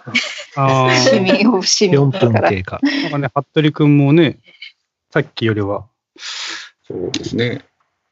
[0.56, 2.50] あー市民を市民だから。
[2.50, 2.80] 経過。
[2.82, 4.40] なんかね、服部くんもね、
[5.12, 5.86] さっきよりは
[6.84, 7.64] そうですね。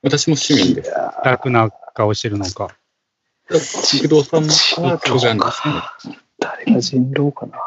[0.03, 0.91] 私も市民です。
[1.23, 2.69] 楽な顔してるのか。
[3.49, 5.55] 工藤さんも一緒じゃないで
[5.99, 6.19] すね。
[6.37, 7.57] 誰が人狼かな。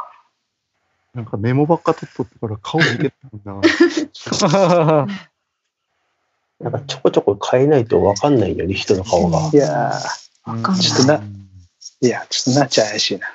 [1.14, 5.06] なんかメモばっか取っとってから顔見てたんだ。
[6.60, 9.50] なんかちょこちょこ変えないとわかんないよね、人の顔が。
[9.52, 11.22] いやー、ちょっとな、
[12.00, 13.28] いや、ちょっとなっちゃ怪しいな。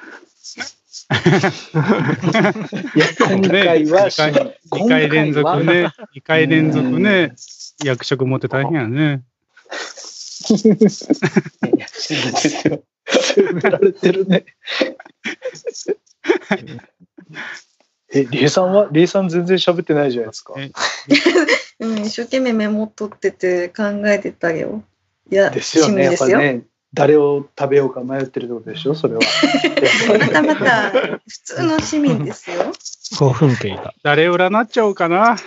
[2.95, 7.33] いや、今回は市民、2回連続ね、2回連続ね、
[7.83, 9.23] 役職持って大変やね。
[10.43, 10.67] 責
[13.53, 14.45] められてるね。
[18.13, 20.53] え、リエさんはリエさん全然喋ってないじゃないですか。
[21.83, 24.83] うん、一生懸命メモ取ってて考えてたよ。
[25.31, 26.03] いや、ですよね。
[26.03, 26.37] やっですよ。
[26.37, 29.21] ぱね、誰を食べようか迷ってるってことでしょ、それは。
[30.19, 32.71] またまた、普通の市民ですよ。
[33.17, 33.93] 5分経過。
[34.03, 35.37] 誰占っちゃおうかな。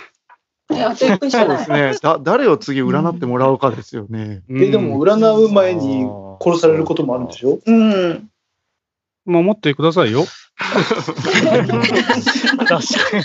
[0.69, 1.47] え、あと1分しそう。
[1.47, 1.93] ですね。
[2.01, 4.43] だ誰を次占ってもらうかですよね。
[4.49, 6.05] え、でも占う前に
[6.41, 7.59] 殺されることもあるんでしょ？
[7.65, 8.29] うん。
[9.27, 10.25] 守ってくださいよ。
[10.57, 10.71] 確
[12.67, 12.79] か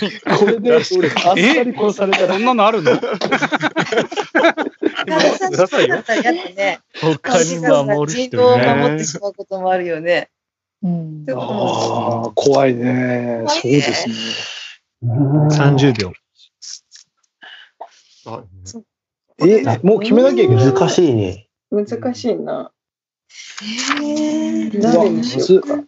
[0.05, 0.11] に。
[0.37, 2.95] これで、俺、あっさり殺されたらそんなのあるの？
[2.99, 3.07] く
[5.57, 6.03] ださいよ。
[6.05, 10.29] だやってね、他に守る人人道を守ってしまうこともあるよね。
[10.83, 11.25] うん。
[11.31, 13.45] ああ、怖いね。
[13.47, 14.15] そうですね。
[15.03, 16.13] 30秒。
[18.25, 18.43] あ
[19.39, 20.65] え、もう決めなきゃいけない？
[20.71, 21.47] 難しいね。
[21.71, 22.71] 難しいな。
[24.01, 25.83] えー、誰にしようか。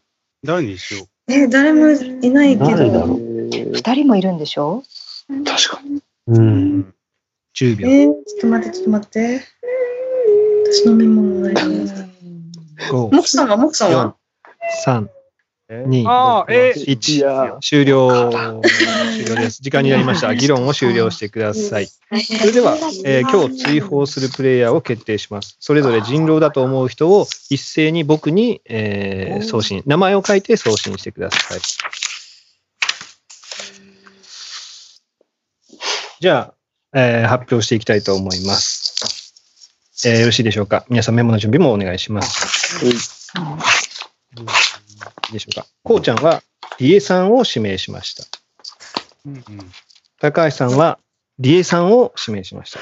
[0.46, 2.70] 誰にしよえ誰もいないけど。
[2.70, 3.20] 誰だろう？
[3.74, 4.84] 二人もいるんでしょ？
[5.28, 6.02] 確かに。
[6.28, 6.94] うん。
[7.56, 8.12] 10え秒。
[8.12, 9.42] ー、ちょっと待って、ちょっと待って。
[10.72, 11.62] 私飲み物ないね。
[12.92, 14.16] 5、モクさんはモクさんは
[14.86, 15.08] ？3、
[15.68, 17.22] 2、ああ、えい1。
[17.24, 18.30] や、終了。
[18.62, 19.64] 終了です。
[19.64, 20.34] 時間になりました。
[20.36, 21.88] 議論を終了してください。
[21.88, 25.58] それでは、えー今日追放するプレイヤーを決定します。
[25.60, 31.60] それぞれ人狼だと思う人を一斉に僕に、えー送信、名前を書いて送信してください。
[36.20, 36.54] じゃ
[36.94, 38.94] あ、えー発表していきたいと思います。
[40.06, 43.32] えーよろしいでしょうか皆さんメモの準備もお願いします。
[45.28, 46.44] いいでしょうかこうちゃんは、
[46.80, 48.24] リエさんを指名しました。
[49.26, 49.30] う。
[49.30, 49.44] うんうん
[50.18, 50.98] 高橋さんは、
[51.40, 52.80] リエさんを指名しました。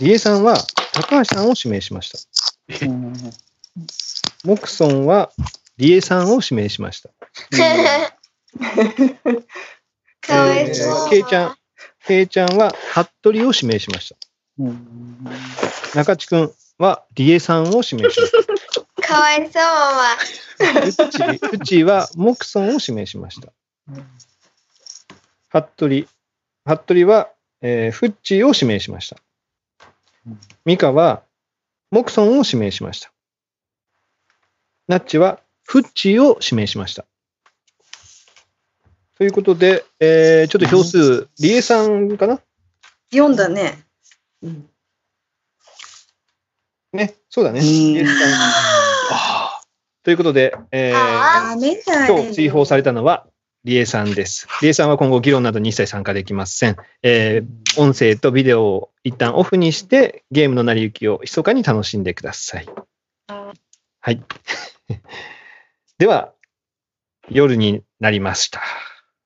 [0.00, 0.58] リエさんは、
[0.92, 2.86] 高橋さんを指名しました。
[4.44, 5.32] モクソンは、
[5.78, 7.08] リエさんを指名しました。
[10.20, 11.08] かわいそう。
[11.08, 11.56] えーケイちゃん、
[12.06, 14.16] ケイちゃんは、服部を指名しました。
[15.94, 18.43] 中地くん、はリエさんを指名しました。
[19.06, 20.16] かわいそう、マ
[20.80, 23.52] フッチー、フッチーはモクソンを指名しました。
[25.50, 26.08] ハットリ、
[26.64, 27.30] ハットリは、
[27.60, 29.16] えーフッチーを指名しました。
[30.64, 31.22] ミカは
[31.90, 33.12] モクソンを指名しました。
[34.88, 37.04] ナッチはフッチーを指名しました。
[39.16, 42.40] ということで、えーちょっと票数、リエさんかな？
[43.10, 43.84] 読んだね。
[46.92, 47.60] ね、そうだね。
[47.60, 48.14] リエさん
[50.02, 50.96] ということで、えー
[52.06, 53.26] 今日追放されたのは、
[53.64, 54.46] リエさんです。
[54.60, 56.76] リエさんは今後議論などに一切参加できません。
[57.02, 62.68] えー音声とビデオを一旦オフにして、ゲームの成り行きを密かに楽しんでください。
[63.26, 64.22] はい。
[65.98, 66.32] では、
[67.30, 68.62] 夜になりました。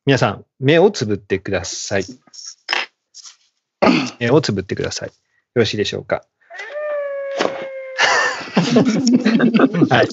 [0.06, 2.04] 皆さん、目をつぶってください。
[4.20, 5.08] 目をつぶってください。
[5.08, 5.14] よ
[5.56, 6.24] ろしいでしょうか。
[9.90, 10.08] はい。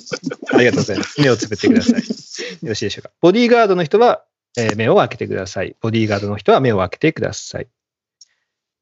[0.54, 1.22] ありがとうございます。
[1.22, 1.94] 目をつぶってください。
[1.96, 2.02] よ
[2.70, 3.12] ろしいでしょうか。
[3.22, 4.24] ボディーガードの人は、
[4.58, 5.76] えー目を開けてください。
[5.82, 7.68] ボディーガードの人は目を開けてください。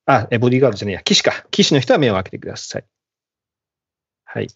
[0.05, 1.01] あ、えボディーガードじゃねえや。
[1.03, 1.45] 騎士か。
[1.51, 2.85] 騎士の人は目を開けてください。
[4.25, 4.47] はい。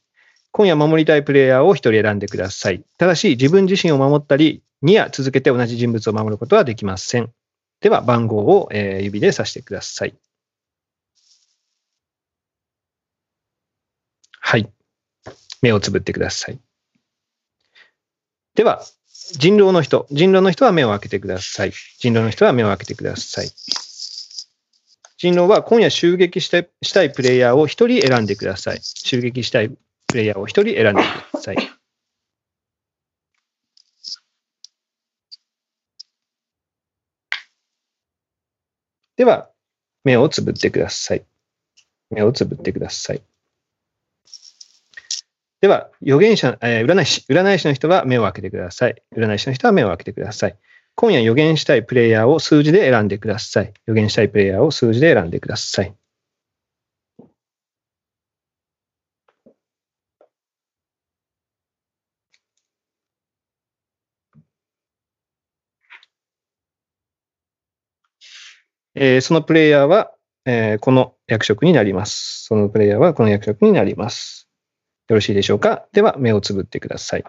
[0.51, 2.83] 今夜守りたいプレイヤーを一人選んでください。
[2.97, 7.31] ただし、自分自身を守ったり、2夜続けて同じ人物を守ることはできません。
[7.81, 10.15] では、番号を、えー指で指してください。
[14.39, 14.71] はい。
[15.61, 16.59] 目をつぶってください。
[18.55, 18.83] では、
[19.33, 20.07] 人狼の人。
[20.09, 21.71] 人狼の人は目を開けてください。
[21.71, 23.49] 人狼の人は目を開けてください。
[25.17, 28.79] 人狼は今夜襲撃したしたいプレイヤーを一人選んでください。
[28.81, 29.69] 襲撃したい
[30.07, 31.57] プレイヤーを一人選んでください。
[39.17, 39.49] では、
[40.03, 41.25] 目をつぶってください。
[42.11, 43.21] 目をつぶってください。
[45.61, 48.95] では、預言者、えー占い師、占い師の人は目を開けてください。
[49.15, 50.57] 占い師の人は目を開けてください。
[50.95, 53.73] 今夜予言したいプレイヤーを数字で選んでください。
[53.87, 55.95] 予言したいプレイヤーを数字で選んでください。
[68.95, 70.11] えーそのプレイヤーは、
[70.45, 72.43] えーこの役職になります。
[72.45, 74.46] そのプレイヤーはこの役職になります。
[75.09, 75.87] よろしいでしょうか？
[75.93, 77.23] では、目をつぶってください。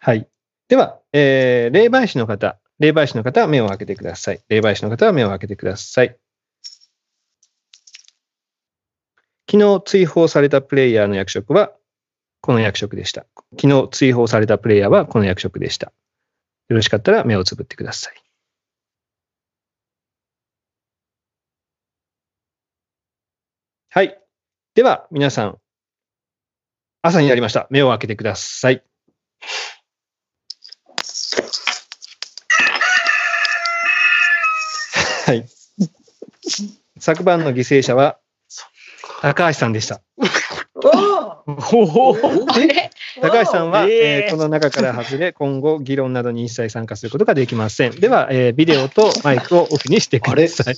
[0.00, 0.28] はい。
[0.68, 4.40] では、えー霊媒師の方、霊媒師の方は目を開けてください。
[4.48, 6.16] 霊媒師の方は目を開けてください。
[9.50, 11.72] 昨日追放されたプレイヤーの役職は
[12.40, 13.26] この役職でした。
[13.60, 15.92] 昨日追放されたプレイヤーはこの役職でした。
[16.68, 18.14] よろしかったら目をつぶってください。
[23.90, 24.18] はい。
[24.74, 25.58] では、皆さん、
[27.00, 27.66] 朝になりました。
[27.70, 28.84] 目を開けてください。
[35.26, 35.46] はい。
[36.98, 38.18] 昨晩の犠牲者は、
[39.22, 40.02] 高橋さんでした。
[43.20, 47.92] 高橋さんは、えーこの中から外れ、今後、議論などに一切参加することができません。
[47.92, 50.76] では、えービデオとマイクをオフにしてください。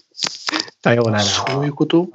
[0.82, 1.24] さようなら。
[1.24, 2.06] そういうこと？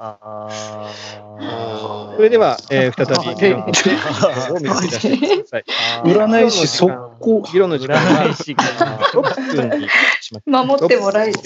[2.16, 5.64] それでは、えー再び議論の時間を見つけ出してください。
[6.06, 7.42] 占い師速攻。
[7.52, 9.88] 議論の時間は6分に
[10.22, 10.44] します。
[10.48, 11.40] 守ってもらえる。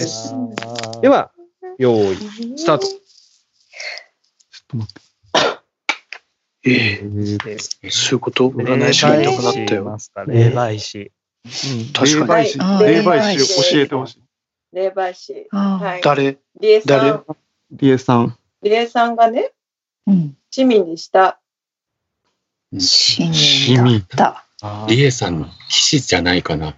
[1.02, 1.32] では、
[1.78, 2.18] 用意、
[2.58, 2.88] スタート。
[6.68, 7.02] え
[7.46, 8.50] えそういうこと？
[8.50, 9.98] 占い師がいなくなったよ。
[10.28, 11.12] 霊媒師。
[11.94, 12.50] 確かに。
[12.84, 14.22] 霊媒師教えてほしい。
[14.74, 15.48] 霊媒師。
[15.52, 16.02] あはい。
[16.02, 16.38] 誰？
[16.60, 17.12] リエさ誰？
[17.12, 17.24] ん、
[17.72, 18.38] リエさん。
[18.64, 19.54] リエさんがね、
[20.52, 21.40] 市民にした。
[22.78, 24.44] 死市民だ。
[24.88, 26.76] リエさんの騎士じゃないかな。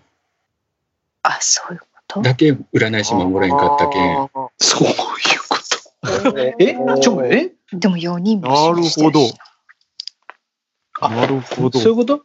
[1.24, 2.22] あ、そういうこと？
[2.22, 4.30] だけ占い師守れんかったけん。
[4.58, 4.94] そういう
[5.48, 6.40] こと。
[6.60, 6.76] え？
[7.02, 7.52] ちょ、え？
[7.72, 9.22] でも4人もなるほど。
[11.00, 11.80] あなるほど。
[11.80, 12.24] そういうこと？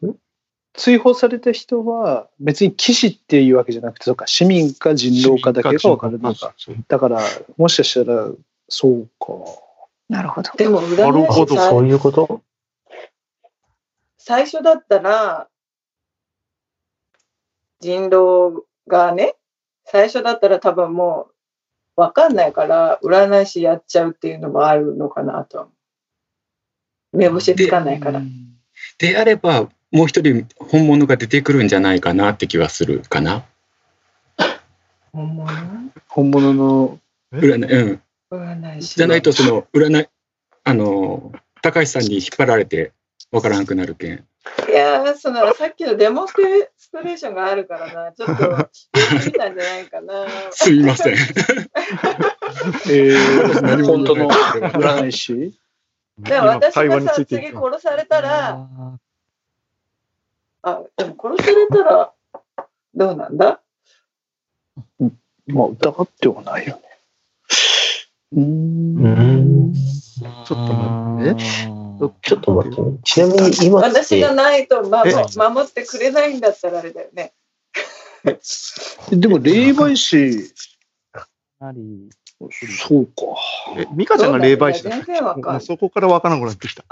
[0.77, 6.53] 追放された人は別に騎士っていうわけじゃなくて、そうか、市民か人狼かだけが分かるのか。
[6.89, 7.20] だから、
[7.57, 8.29] もしかしたら、
[8.68, 9.35] そうか。
[10.09, 10.51] なるほど。
[10.57, 12.43] でも占い師さそういうこと？
[14.18, 15.49] 最初だったら、
[17.79, 19.37] 人狼がね、
[19.85, 21.29] 最初だったら多分も
[21.97, 25.68] う分かんないから、占い師やっちゃうっていうのもあるのかなとは。
[27.12, 28.22] 目星つかないから。
[28.99, 33.45] であれば、もう一人本物が出てくるんじゃないかなって気はするかな。
[35.12, 35.49] 本物？
[36.09, 36.99] 本物の？
[37.32, 38.03] 占い、うん。
[38.30, 38.97] 占い師。
[38.97, 40.09] じゃないと、その、占い、
[40.64, 41.32] あの、
[41.62, 42.93] 高橋さんに引っ張られて
[43.30, 44.24] わからんくなるけん。
[44.68, 46.35] いやー、そのさっきのデモンス
[46.91, 50.26] トレーションがあるからな、ちょっと言ってみたんじゃないかな。
[50.53, 51.14] すいません。
[52.91, 55.59] えー、本当の占い師？
[56.19, 58.69] でも私がさ、次殺されたら、
[60.62, 62.12] あ、でも殺されたら、
[62.95, 63.61] どうなんだ？
[65.47, 66.83] まあ、疑ってはないよね。
[68.33, 69.05] うーん。
[69.05, 69.09] う
[69.73, 69.75] ん。
[69.75, 71.43] ちょっと待って。
[72.23, 72.99] ちょっと待ってね。
[73.05, 77.35] ちなみに今っ私がて、ないと守ってくれないんだったらあれだよね。
[79.11, 80.55] でも、霊媒師、
[81.61, 82.09] なり、
[82.53, 83.13] そうか。
[83.77, 86.85] え、ミカちゃんが霊媒師だ全然わかんないもうそこからわからなくなってきた。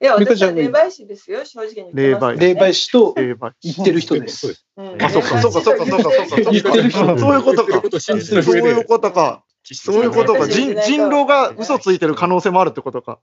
[0.00, 3.72] いや、美香ちゃんが私は霊媒師ですよ、正直に言ってますよね、霊媒師と霊媒師。
[3.74, 4.64] 言ってる人です。
[4.76, 6.50] うんあ、そっか、そっか、そっか、そっか、そっか。
[6.50, 7.82] 言ってる人そういうことか。
[8.00, 9.44] そういうことか。
[9.72, 10.46] そういうことか。
[10.46, 13.18] 人人狼が嘘ついてる可能性もあるってことか。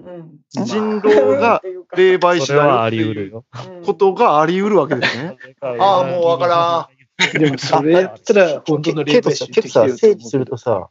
[0.00, 1.60] うん人狼が
[1.96, 3.44] 霊媒師だあよっていうり得るよ。
[3.84, 5.36] ことがあり得るわけですね。
[5.60, 6.97] ああ、もうわからん。
[7.18, 10.88] でも、 それやったら、本当の霊媒師けどさ、整理するとさ、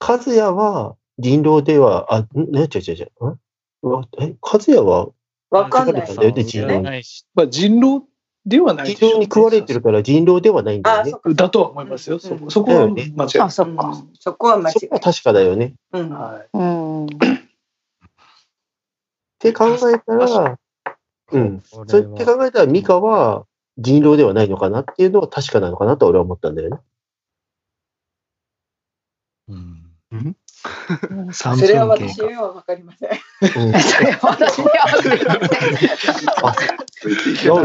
[0.00, 3.08] 和也は人狼では、あ、んね、違う違う違う。
[4.20, 5.08] え、和也は
[5.50, 7.02] わかんないよね、人狼。
[7.34, 8.06] まあ、人狼
[8.46, 11.34] ではないでしょ人狼に食われてるから人狼ではないんだよあ、ね。
[11.34, 12.18] だとは思いますよ。
[12.18, 13.28] そうんそこは間違いない。
[13.40, 13.66] あ、そ
[14.20, 15.74] そこは間違いそこは確かだよね。
[15.92, 16.48] うんはい。
[16.56, 17.06] うん。
[17.06, 17.08] っ
[19.40, 20.58] て考えたら、
[21.32, 21.60] うん。
[21.62, 23.44] そうやって考えたら、ミカは
[23.78, 26.78] 人狼ではないのかなっていうのは確かなのかなと俺は思ったんだよね。
[31.32, 33.10] それは私にはわかりません。
[33.10, 33.14] う
[33.70, 33.80] ん。
[33.80, 35.56] それは私には分か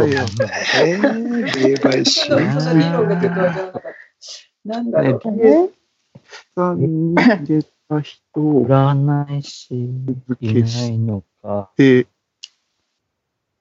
[0.06, 1.42] りません。
[1.46, 2.30] 霊媒師
[4.66, 5.22] なんだろう。
[6.56, 9.76] さんに入れた人占い師
[10.40, 11.72] いないのか。
[11.76, 12.08] で、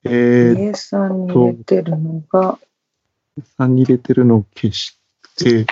[0.05, 2.59] えー、家さんに入れてるのが、
[3.57, 4.97] さんに入れてるのを消し
[5.37, 5.65] て、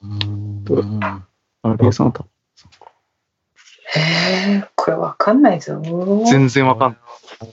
[0.00, 0.64] うん
[1.62, 2.24] あ、レイさんだ。
[3.94, 5.80] へえ、これわかんないぞ。
[6.30, 7.00] 全然わかんない。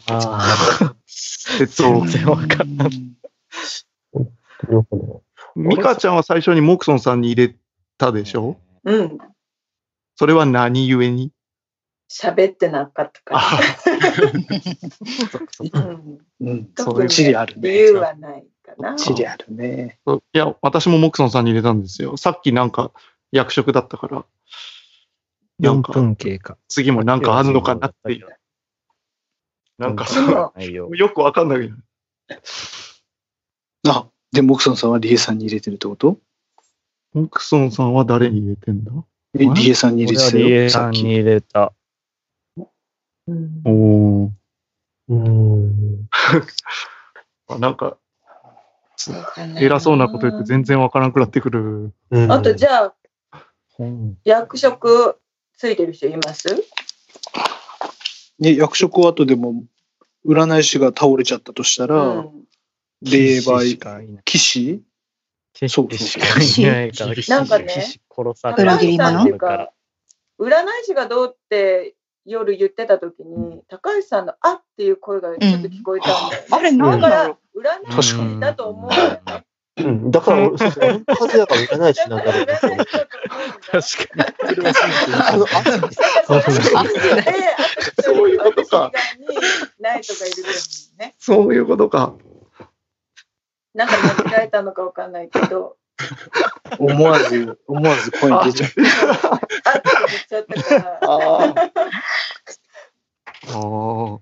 [0.08, 0.96] あ
[1.60, 2.90] えっと、全然わかんない。
[5.56, 7.56] ミカちゃんは最初にモクソンさんに入れ
[7.98, 8.58] たでしょ？
[8.84, 9.18] うん。
[10.16, 11.32] それは何故に？
[12.10, 13.42] 喋ってなかったから。
[13.42, 13.60] あ
[15.74, 17.78] うんうん、特に地理ある理ね。
[17.78, 18.96] 由はないかな。
[18.96, 20.00] 地理あるね。
[20.06, 22.18] そういや、私もモクソンさんに入れたんですよ。
[22.18, 22.92] さっきなんか
[23.32, 24.26] 役職だったから、
[25.60, 26.58] な4んか分経過。
[26.68, 28.28] 次もなんかあんのかなっていう。
[29.78, 30.90] なんかでもないよ。
[30.96, 31.76] よくわかんないけど。
[33.88, 36.18] あ、で、モクソンさんはリエさんに入れてるってこと？
[37.14, 38.92] モクソンさんは誰に入れてんだ？
[39.38, 40.70] えリエさんに入れてたリエよ。
[40.70, 40.98] さっき。
[41.00, 41.74] さんに入れた。
[43.28, 43.62] うん。
[43.66, 44.32] おー。
[45.10, 46.08] うん。
[47.48, 47.98] あ なんか、
[49.60, 51.94] 偉そうなこと言って全然わからなくなってくる。
[52.12, 52.32] うん。
[52.32, 52.96] あと、じゃあ、
[53.74, 54.18] 本。
[54.24, 55.20] 役職
[55.58, 56.48] ついてる人います？
[58.40, 59.64] ね、役職は後でも、
[60.26, 62.48] 占い師が倒れちゃったとしたら、うん。
[63.02, 64.24] 霊し媒、かいない。
[64.26, 64.82] 騎士？
[65.54, 66.92] 騎そう士しかい
[67.30, 67.66] なんかね
[68.10, 68.96] 殺されってい
[69.32, 69.72] うか、
[70.38, 70.54] 占い
[70.86, 71.96] 師がどうって
[72.26, 76.48] 夜言ってた時に、高橋さんのあっていう声がちょっと聞こえたんだよね。
[76.52, 79.46] あれ、なんだからだろう。、占い師だと思うんだよね。
[79.78, 80.12] うん。
[80.12, 82.92] だから俺、そうそう、本当和也が占い師なんだろうなと思って。
[83.72, 84.68] 確かに。
[85.14, 85.48] あの、あ
[88.02, 88.92] そういうことか。
[89.80, 90.44] ないとかいる
[90.98, 91.16] ね。
[91.20, 92.16] そういうことか。
[93.74, 95.78] なんか間違えたのかわかんないけど、
[96.80, 98.72] 思わず、思わず声に出ちゃう。
[99.66, 100.46] あって言っちゃっ
[101.00, 101.12] た。
[101.12, 101.56] ああ。
[103.48, 104.20] ああ。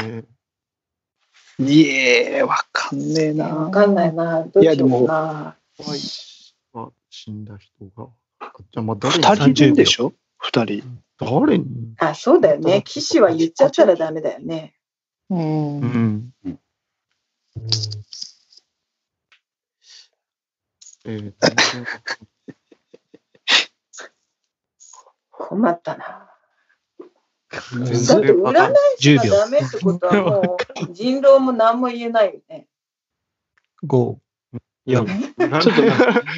[0.00, 0.24] え
[1.58, 3.46] いえ、わかんねえな。
[3.48, 4.42] わかんないな。
[4.44, 5.56] どうしようかな。
[5.78, 8.08] ー、は死んだ人が。
[8.40, 10.06] じゃあ、まあ、誰二人いるんでしょ？
[10.06, 10.82] ょ二人。
[11.18, 11.94] 誰に？
[11.98, 12.82] あ、そうだよね。
[12.84, 14.74] 騎士は言っちゃったらダメだよね。
[15.30, 15.86] うんう。
[15.86, 16.32] ん。
[21.04, 21.32] え
[25.30, 26.30] 困ったな。
[27.72, 30.56] 全だって占ないい師がダメってことはも
[30.88, 32.66] う人狼も何も言えないよね。
[33.86, 34.16] 5、
[34.86, 35.82] 4、ちょっと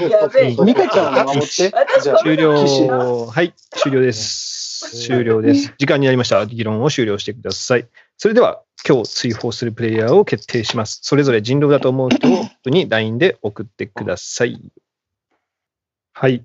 [0.04, 0.56] やべえ。
[0.56, 1.48] ミカちゃんは守って。
[1.48, 3.26] じゃあ、終了。
[3.26, 5.06] はい、終了です。
[5.06, 5.74] 終了です。
[5.78, 6.44] 時間になりました。
[6.46, 7.88] 議論を終了してください。
[8.18, 11.00] それでは、今日追放するプレイヤーを決定します。
[11.02, 14.72] それぞれ人狼だと思う人に LINE で送ってください。
[16.12, 16.44] はい。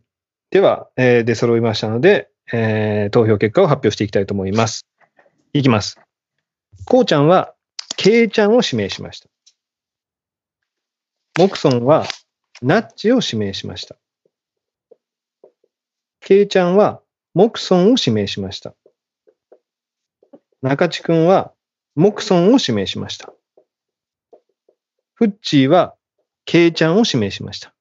[0.50, 4.86] では、えー出揃いましたので、えー投票結果を発表していきたいと思います。
[5.54, 6.00] いきます。
[6.86, 7.54] こうちゃんは、
[7.96, 9.30] けいちゃんを指名しました。
[11.40, 12.06] モクソンは、
[12.62, 13.96] ナッチを指名しました。
[16.20, 17.02] けいちゃんは、
[17.34, 18.74] モクソンを指名しました。
[20.62, 21.54] 中地くんは、
[21.96, 23.34] モクソンを指名しました。
[25.14, 25.96] フッチーは、
[26.46, 27.74] ケイちゃんを指名しました。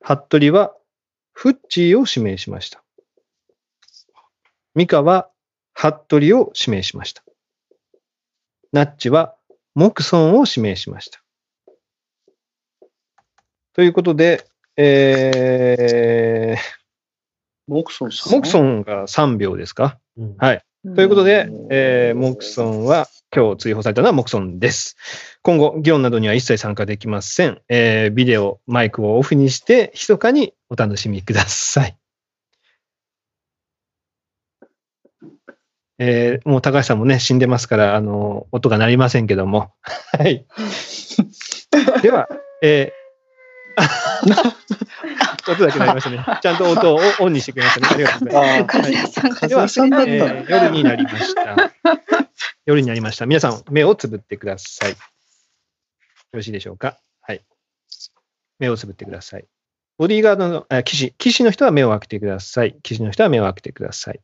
[0.00, 0.74] ハットリは、
[1.32, 2.82] フッチーを指名しました。
[4.74, 5.30] ミカは、
[5.74, 7.22] ハットリを指名しました。
[8.72, 9.36] ナッチは、
[9.74, 11.22] モクソンを指名しました。
[13.74, 14.44] ということで、
[14.76, 16.60] えー、
[17.68, 18.32] モクソンさん？
[18.32, 20.00] モクソンが3秒ですか、
[20.38, 20.64] はい。
[20.84, 24.96] ということで、えーモクソンは、今日追放されたのはモクソンです。
[25.42, 27.60] 今後、議論などには一切参加できません。
[27.68, 31.98] えービデオ、マイクをオフにして、密かにお楽しみください。
[35.98, 39.72] えーもう高橋さんもね、死んでますから、あの、音が鳴りませんけども。
[40.16, 40.46] はい。
[42.02, 42.28] では、
[42.62, 42.98] えー
[45.52, 46.24] 音だけ鳴りましたね。
[46.42, 47.86] ちゃんと音をオンにしてくれましたね。
[47.94, 49.20] ありがとうございます。
[49.20, 51.56] 和也さんでは、和也さんだったえー夜になりました。
[52.66, 53.26] 夜になりました。
[53.26, 54.90] 皆さん、目をつぶってください。
[54.90, 54.96] よ
[56.32, 56.98] ろしいでしょうか？
[57.22, 57.42] はい。
[58.58, 59.44] 目をつぶってください。
[59.98, 62.76] ボディーガードの、あ騎士、騎士の人は目を開けてください。
[62.82, 64.20] 騎士の人は目を開けてください。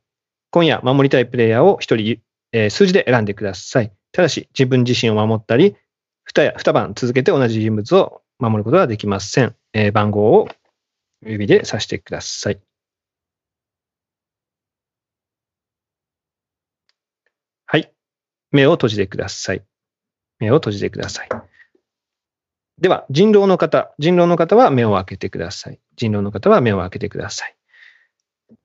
[0.51, 2.21] 今夜、守りたいプレイヤーを一人、
[2.53, 3.93] えー数字で選んでください。
[4.13, 5.75] ただし、自分自身を守ったり、
[6.27, 9.57] 二夜二晩続けて同じ人物を守ることはできません。
[9.73, 10.49] えー番号を
[11.25, 12.61] 指で指してください。
[17.67, 17.93] はい。
[18.51, 19.63] 目を閉じてください。
[20.39, 21.29] 目を閉じてください。
[22.81, 25.81] では、人狼の方、人狼の方は目を開けてください。
[25.97, 27.57] 人狼の方は目を開けてください。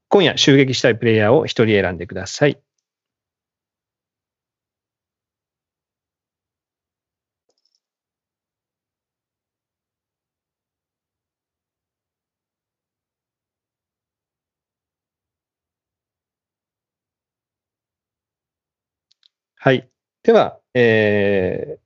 [0.09, 2.59] 今夜襲撃したいプレイヤーを一人選んでください。
[19.61, 19.89] はい。
[20.23, 21.79] では、えー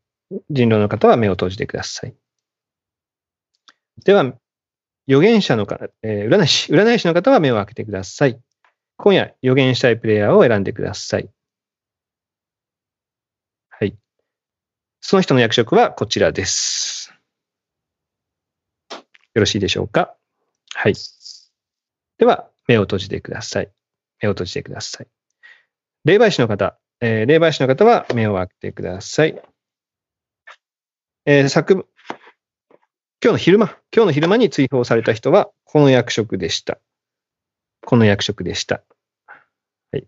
[0.50, 2.16] 人狼の方は目を閉じてください。
[4.04, 4.34] では、
[5.08, 8.40] 預言者の方、えー占い師、占い師の方は目を開けてください。
[8.98, 11.30] 今夜、予言したいプレイヤーを選んでください。
[13.70, 13.98] はい。
[15.02, 17.12] その人の役職はこちらです。
[18.92, 19.00] よ
[19.34, 20.16] ろしいでしょうか？
[20.76, 20.94] はい。
[22.20, 23.72] では、目を閉じてください。
[24.22, 25.08] 目を閉じてください。
[26.06, 29.38] 霊媒師の方、えー霊媒師の方は目を開けてください。
[31.26, 31.84] えー昨、今
[33.22, 36.80] 日の昼間、今日の昼間に追放された人は、この役職でした。
[37.86, 38.86] この役職でした。
[39.92, 40.08] はい。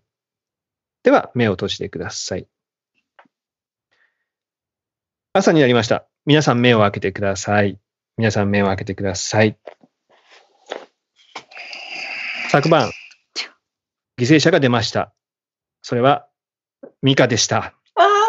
[1.02, 2.48] では、目を閉じてください。
[5.34, 6.06] 朝になりました。
[6.24, 7.78] 皆さん目を開けてください。
[8.16, 9.58] 皆さん目を開けてください。
[12.48, 12.90] 昨晩、
[14.18, 15.12] 犠牲者が出ました。
[15.82, 16.26] それは、
[17.02, 17.74] ミカでした。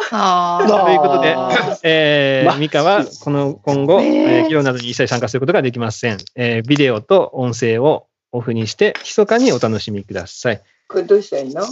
[0.09, 1.35] あということで、
[1.83, 4.43] えーまミカはこの今後、え。
[4.43, 6.17] ー議論などに一切参加することができません。
[6.35, 10.61] えービデオと音声をオフにして、密かにお楽しみください。
[10.87, 11.63] これどうしたらいいの？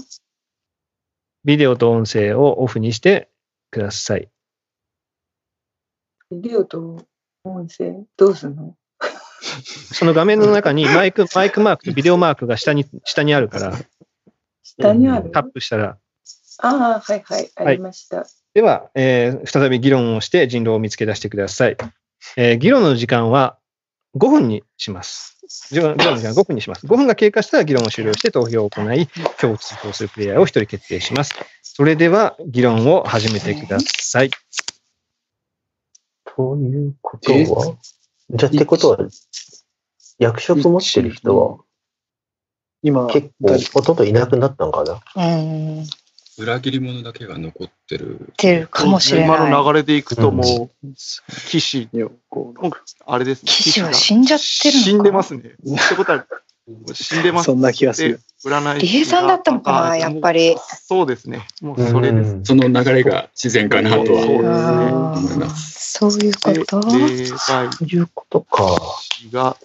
[1.46, 3.30] ビデオと音声をオフにして
[3.72, 4.28] ください。
[6.32, 7.06] ビデオと
[7.46, 8.04] 音声？
[8.18, 8.76] どうすんの？
[9.94, 13.74] その画面の中にマイク、マイクマークとビデオマークが下に、下にあるから、
[14.64, 15.32] 下にある？
[15.32, 15.98] タップしたら、
[16.60, 18.28] ああ、はいはい、ありました。
[18.54, 21.78] では、えー再び議論をして人狼を見つけ出してください。
[22.38, 23.58] えー議論の時間は
[24.18, 25.38] 5分にします。
[25.72, 26.88] 議論議論の時間は5分にします。
[26.88, 29.08] 5分が経過したら議論を終了して投票を行い、
[29.42, 31.36] 今日追放するプレイヤーを1人決定します。
[31.62, 34.32] それでは、議論を始めてください。
[36.24, 37.76] ということは、
[38.30, 38.98] じゃあってことは、
[40.18, 41.58] 役職持ってる人は、
[42.82, 45.02] 今、結構、ほとんどいなくなったんかな？
[45.16, 45.36] う
[45.82, 45.86] ん。
[46.38, 48.34] 裏切り者だけが残ってる。
[48.38, 50.88] てるかもしれない今の流れでいくともう、
[51.50, 52.70] 騎士に、こう、
[53.06, 53.52] あれですね。
[53.52, 55.42] 騎士は死んじゃってるのか死んでますね。
[55.42, 56.26] ってことは、
[56.94, 57.46] 死んでます。
[57.46, 58.18] そんな気がする。
[58.18, 58.20] で
[58.50, 60.56] 占い理恵さんだったのかな、やっぱり。
[60.84, 61.48] そうですね。
[61.62, 62.40] もうそれです。
[62.44, 65.98] その流れが自然かなとはあ思います。
[65.98, 66.82] そういうこと？
[66.82, 68.78] そういうことか。
[69.02, 69.58] 師が、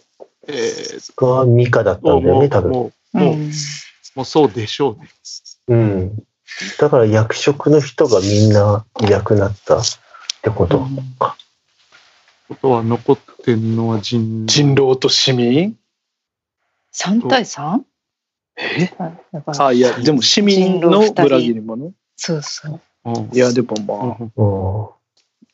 [0.46, 2.70] えー、がミカだったんだよね、多分。
[2.70, 3.36] もう、もう、
[4.14, 5.08] もうそうでしょうね。
[5.68, 6.22] うん。
[6.78, 9.84] だから役職の人がみんないなくなったっ
[10.42, 10.86] てこと
[11.18, 11.36] か。
[12.48, 15.76] ことは残ってんのは人人狼と市民
[16.92, 17.80] ？3対 3?
[18.56, 18.90] え？
[19.58, 21.92] あ、いや、でも市民の裏切り者？
[22.16, 22.80] そうそう。
[23.32, 24.90] いや、でもまあ、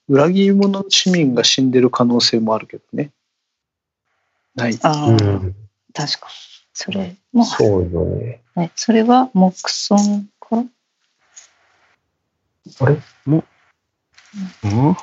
[0.09, 3.12] 裏切り者の市民が死んでる可能性もあるけどね。
[4.55, 4.78] ない。
[4.82, 5.16] ああ、
[5.92, 6.32] 確かに。
[6.72, 8.42] それも、そうよね。
[8.57, 10.36] ね、それは木村か
[12.81, 12.97] あれ？
[13.25, 13.45] も
[14.64, 14.97] うん？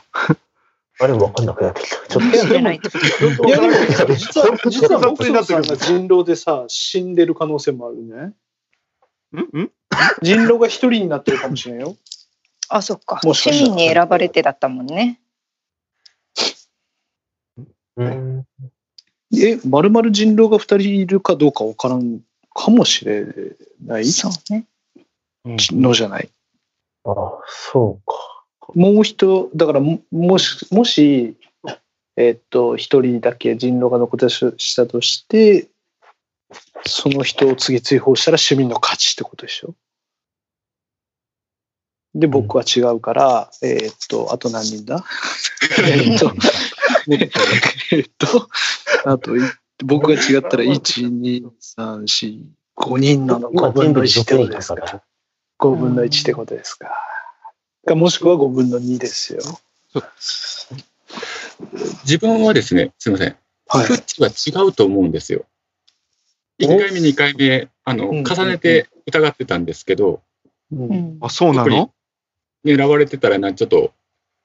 [0.99, 1.95] あれ分かんなくなってきた。
[2.07, 2.75] ちょっ知らない。
[2.75, 2.79] い
[3.49, 3.73] や、でも、
[4.15, 8.33] 実は、実は、木村さんが人狼でさ、死んでる可能性もあるね。
[9.41, 9.71] ん？
[10.21, 11.97] 人狼が一人になってるかもしれんよ。
[12.69, 13.19] あ、そっか。
[13.23, 15.19] もしかしたら市民に選ばれてだったもんね。
[17.95, 18.45] うん。
[19.35, 22.19] え、まるまる人狼が二人いるかどうかわからん
[22.53, 23.25] かもしれ
[23.83, 24.05] ない？
[24.05, 24.67] そうね。
[25.45, 26.29] のじゃない？
[27.05, 27.15] ああ、
[27.47, 28.13] そうか。
[28.75, 31.35] もう人、だからも、もし、もし、
[32.15, 35.67] えっと、一人だけ人狼が残ったとしたとして、
[36.85, 39.73] その人を次追放したら市民の勝ちってことでしょ？
[42.13, 45.03] で、僕は違うから、えっと、あと何人だ？
[45.83, 46.31] えっと、
[47.07, 47.31] ね、
[47.91, 48.49] えっと、
[49.05, 49.39] あと、い
[49.83, 51.43] 僕が違ったら、1、2、
[51.77, 52.43] 3、4、
[52.77, 53.49] 5人なの。
[53.49, 55.03] 5分の1ってことですか？
[55.63, 56.91] 5分の1ってことですか。
[57.87, 59.41] かもしくは5分の2ですよ。
[62.03, 63.37] 自分はですね、すみません。
[63.69, 65.45] フッチは違うと思うんですよ。
[66.59, 70.21] 1回目、2回目、あの、重ねて疑ってたんですけど、
[71.21, 71.91] あ、そうなの？
[72.65, 73.93] 狙われてたらな、ちょっと、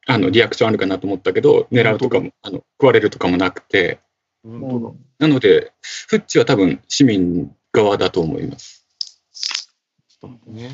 [0.07, 3.99] あの、リアクションあるかなと思ったけど、狙うとかも、あの、食われるとかもなくて、
[4.45, 5.73] なので、
[6.07, 8.78] フッチは多分市民側だと思います。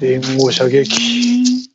[0.01, 1.71] 援護射撃。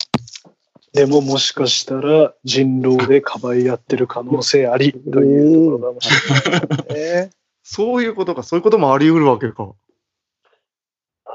[0.94, 7.30] でももしかしたら人狼でかばい合ってる可能性ありというところかもしれないね。
[7.64, 9.74] そういうことか、そういうこともあり得るわけか。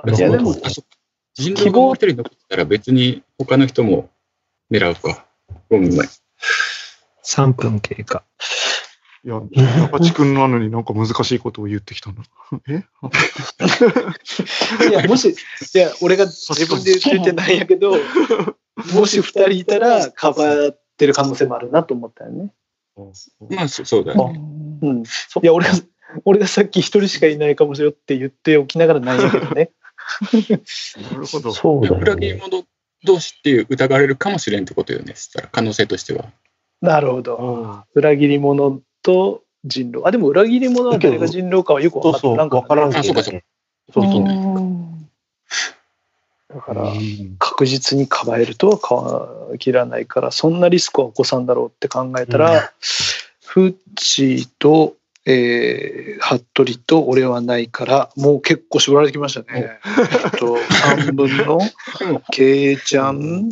[0.07, 0.55] いやでも
[1.35, 4.11] 人狼がもう一人残ってたら別に他の人も
[4.71, 5.27] 狙うか。
[5.71, 6.09] ごめんごめん。
[7.25, 8.25] 3分経過。
[9.25, 12.17] いや、中地君なのになんか難しいことを言ってきたな。
[12.69, 12.85] え？
[14.91, 15.35] いや、もし、い
[15.79, 17.97] や、俺が自分で言っててないんやけど、
[18.95, 22.53] もし二人いたらかばってる可能性もあるなと思ったよね。
[23.49, 24.41] まあ、そそうだね。
[24.83, 25.03] うん。
[25.03, 25.05] い
[25.43, 25.73] や、俺が、
[26.27, 29.71] 俺がさっき一人しかいないかもしれんって言っておきながらないんやけどね。
[31.11, 31.53] なるほど。
[31.53, 32.63] そうだ裏切り者
[33.05, 35.15] 同士っていう疑われるかもしれんってことよね。
[35.15, 36.27] そしたら可能性としては。
[36.83, 37.85] なるほど。
[37.95, 40.03] 裏切り者と人狼。
[40.05, 43.45] あ、でも裏切り者は誰が人狼かはよく分かってなんか、わからんけどあそうかそうね。
[43.93, 44.25] そうそう。
[46.55, 46.93] だから、
[47.39, 52.73] 確実にかばえるとは限らないから、そんなリスクは起こさんだろうって考えたら、
[53.45, 54.95] フッチーと、
[55.27, 59.81] えー、服部と俺はないから、もう結構絞られてきましたね。
[59.85, 61.59] えっと、3分の、
[62.31, 63.49] ケイちゃん、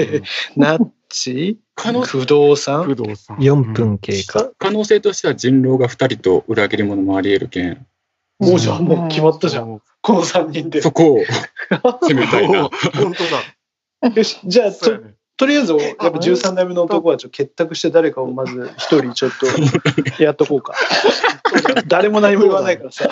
[0.56, 3.38] ナッチ、工藤さん、工藤さん。
[3.38, 4.50] 4分経過。
[4.58, 7.86] 可能性としては人狼が2人と裏切り者もあり得るけん。
[8.38, 9.80] もうじゃあもう決まったじゃん。
[10.02, 10.82] この3人で。
[10.82, 11.18] そこを
[12.02, 12.68] 攻めたいな。
[12.94, 14.14] 本当だ。
[14.14, 15.00] よし、じゃあ、と、
[15.38, 19.46] とりあえず、やっぱ13代目の男はちょっと結託して誰かをまず一人ちょっと
[20.22, 20.74] やっとこうか。
[21.86, 23.10] 誰も何も言わないからさ。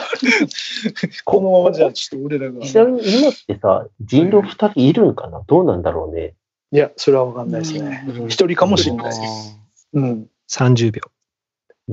[1.24, 2.64] このままじゃあちょっと俺らが。
[2.64, 5.42] ちなみに今ってさ、人狼二人いるんかな？
[5.46, 6.34] どうなんだろうね。
[6.74, 8.04] いや、それはわかんないですね。
[8.26, 9.58] 一人かもしれないです。
[9.92, 10.26] うん。
[10.50, 11.02] 30秒。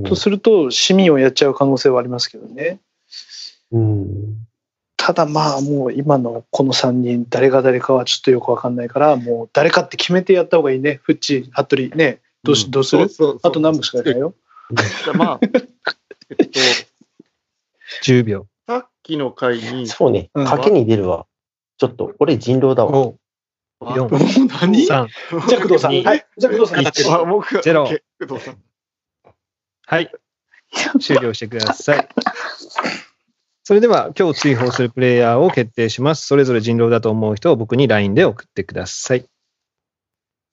[0.05, 2.79] とすると、市民をやっちゃう可能性はありますけどね。
[3.71, 4.07] うん。
[4.97, 10.99] ただまあもう今のこの3人誰が誰かはちょっとよくわかんないからもう誰かって決めてやった方がいいね。
[11.03, 12.19] フッチ、服部ね。
[12.43, 13.07] どうし、どうする？
[13.43, 14.33] あと何分しかいないよ。
[15.05, 15.39] じゃあまあ、
[16.39, 16.59] えっと、
[18.03, 18.47] 10秒。
[18.67, 20.31] さっきの回に、そうね。
[20.33, 21.27] 賭けに出るわ。
[21.77, 23.13] ちょっと、俺人狼だわ。
[23.81, 26.03] 5、 4、何？3、じゃあ工藤さん。
[26.03, 26.25] はい。
[26.37, 27.29] じゃあ工藤さん。
[27.29, 27.61] 僕
[28.19, 28.57] 工藤さん。
[29.87, 30.11] はい。
[31.01, 32.07] 終了してください。
[33.63, 36.27] それでは、今日追放するプレイヤーを決定します。
[36.27, 39.25] それぞれ人狼だと思う人を僕に LINE で送ってください。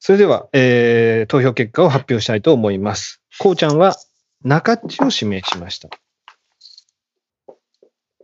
[0.00, 3.20] それでは、えー、投票結果を発表したいと思います。
[3.38, 3.96] こうちゃんは
[4.42, 5.88] 中っちを指名しました。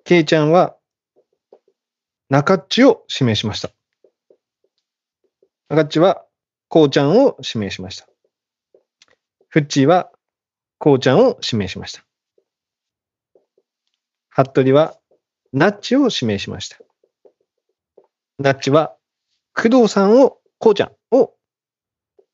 [0.04, 0.76] けいちゃんは
[2.30, 3.70] 中っちを指名しました。
[5.68, 6.24] 中っちは
[6.68, 8.06] こうちゃんを指名しました。
[9.48, 10.10] フッチーは
[10.78, 12.04] こうちゃんを指名しました。
[14.28, 14.98] 服部は
[15.52, 16.78] ナッチを指名しました。
[18.38, 18.96] ナッチは
[19.54, 21.34] 工藤さんを、こうちゃんを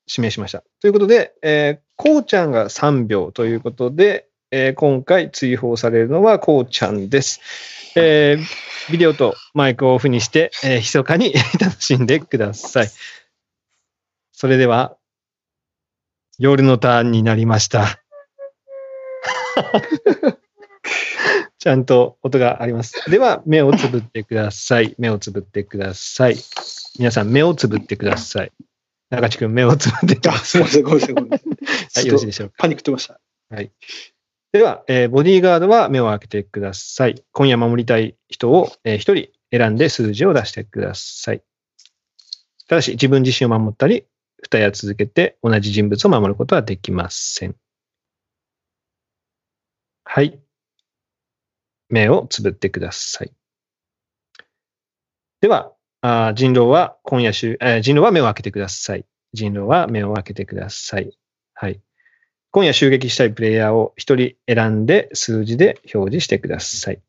[0.09, 0.63] 指名しました。
[0.81, 7.39] ということで、えー、こうちゃんが3秒ということで、えー今回追放されるのはこうちゃんです。
[7.95, 12.89] えービデオとマイクをオフにして、えー、密かに 楽しんでください。
[14.41, 14.97] それでは、
[16.39, 18.01] 夜のターンになりました。
[21.59, 23.07] ちゃんと音があります。
[23.11, 24.95] では、目をつぶってください。
[24.97, 26.37] 目をつぶってください。
[26.97, 28.51] 皆さん、目をつぶってください。
[29.11, 30.43] 中地君、目をつぶってください。
[30.43, 31.47] すみません、ごめんなさい、ごめんなさい。
[31.97, 32.55] はい、よろしいでしょうか。
[32.57, 33.21] パニックってました。
[33.51, 33.71] はい。
[34.53, 37.23] では、えーボディーガードは目を開けてください。
[37.31, 41.43] 今夜守りたい人を、えー一人選んで数字を出してください。
[42.67, 44.07] ただし、自分自身を守ったり、
[44.43, 47.55] 二夜続けて同じ人物を守ることはできません。
[50.03, 50.39] はい。
[51.89, 53.31] 目をつぶってください。
[55.41, 59.05] では、あ人狼は今夜週、えー人狼は目を開けてください。
[59.33, 61.17] 人狼は目を開けてください。
[61.53, 61.81] はい。
[62.51, 67.01] 今夜襲撃したいプレイヤーを一人選んで数字で表示してください。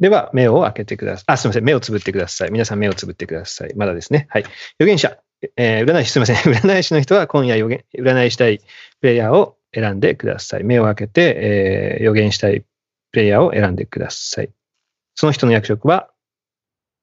[0.00, 1.24] では、目を開けてください。
[1.26, 1.64] あ、すみません。
[1.64, 2.50] 目をつぶってください。
[2.50, 3.74] 皆さん目をつぶってください。
[3.76, 4.26] まだですね。
[4.30, 4.42] はい。
[4.42, 5.18] 預言者。
[5.56, 6.36] えー占い師、すみません。
[6.52, 8.64] 占い師の人は今夜予言、占いしたいプ
[9.06, 10.64] レイヤーを選んでください。
[10.64, 12.66] 目を開けて、えー予言したいプ
[13.18, 14.50] レイヤーを選んでください。
[15.14, 16.10] その人の役職は、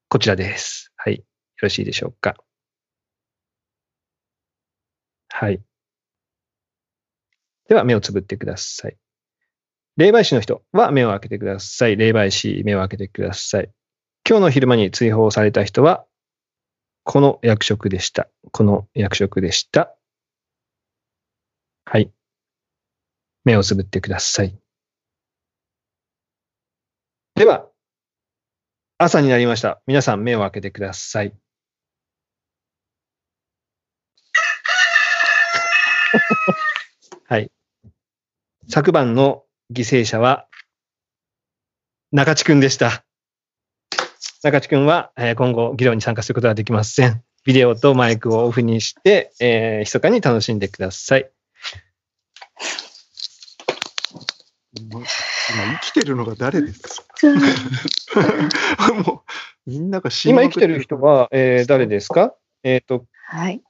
[0.10, 0.92] こちらです。
[0.96, 1.18] はい。
[1.18, 1.24] よ
[1.62, 2.36] ろしいでしょうか。
[5.30, 5.62] はい。
[7.68, 8.98] では、目をつぶってください。
[9.98, 11.98] 霊媒師の人は目を開けてください。
[11.98, 13.72] 霊媒師、目を開けてください。
[14.30, 16.06] 今日の昼間に追放された人は、
[17.04, 18.30] この役職でした。
[18.52, 19.96] この役職でした。
[21.86, 22.12] はい。
[23.44, 24.56] 目をつぶってください。
[27.34, 27.68] では、
[29.00, 29.82] 朝になりました。
[29.88, 31.34] 皆さん目を開けてください。
[37.26, 37.52] はい。
[38.68, 40.48] 昨晩の犠牲者は、
[42.12, 43.04] 中地くんでした。
[44.44, 47.22] 中地くんは、えー今後議論に参加することはできません。
[47.46, 51.30] ビデオとマイクをオフにして、えー、密かに楽しんでください。
[54.90, 57.06] 今生きてるのが誰です
[58.14, 58.94] か？
[58.94, 59.24] も
[59.68, 62.36] う、みんなが死今生きてる人は、えー誰ですか？
[62.64, 63.62] えっ、と、はい。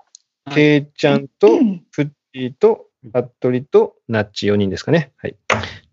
[0.54, 5.12] ケイちゃんと、フッチーと、アットリと、ナッチ4人ですかね。
[5.18, 5.36] はい。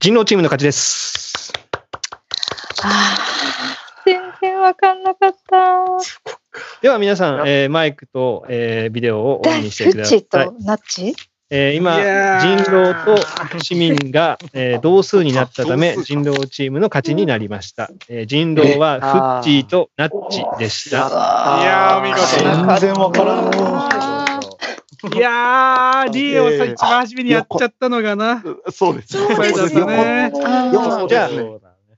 [0.05, 1.51] 人狼チームの勝ちです。
[4.05, 5.57] 全然わかんなかった。
[6.83, 10.21] では皆さん、えーマイクと、えービデオをオンにしてフッください。
[10.21, 11.17] チとナッチ
[11.49, 17.91] えー今、人ー狼と市民が、えー同数になったため、人狼チームの勝ちになりました。
[18.11, 20.99] えー人狼はフッチーとナッチでした。
[20.99, 21.01] い
[21.65, 22.79] やー、お見事。
[22.79, 24.34] 全然わからん。
[25.15, 28.43] いやー、リエをさ、一番初めにやっちゃったのがな。
[28.73, 29.13] そうです。
[29.13, 29.35] そうだ
[29.67, 30.33] ったね。
[31.09, 31.31] じゃあ、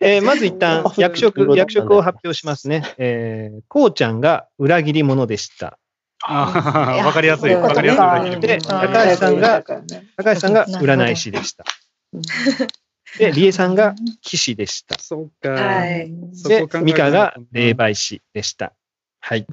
[0.01, 2.83] えーまず一旦役職、役職を発表しますね。
[2.99, 5.79] えー、こうちゃんが裏切り者でした。
[6.23, 7.55] あーわかりやすい。
[7.55, 8.41] わかりやすい。
[8.41, 11.65] で、高橋さんが、高橋さんが占い師でした。
[13.19, 14.99] で、理恵さんが騎士でした。
[14.99, 15.51] そうか。
[15.51, 16.13] はい。
[16.47, 18.73] で、ミカが霊媒師でした。
[19.21, 19.47] はい。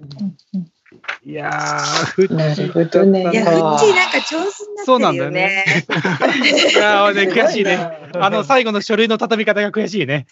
[1.26, 4.52] いやー、フッチーほどねいや、フッチーなんか上手に
[4.86, 6.52] そうなんだよなってるよね。
[6.52, 6.72] ね。
[6.72, 7.78] いやー、ね、悔しいね。
[8.20, 10.28] あの、最後の書類の畳み方が悔しいね。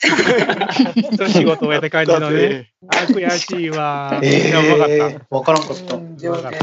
[0.96, 2.72] 一仕事を終えた感じのね。
[2.88, 4.20] あー、悔しいわ。
[4.22, 4.94] いや、うまかった。
[4.94, 5.96] えー、わからんかった。
[5.96, 6.60] うまかったね。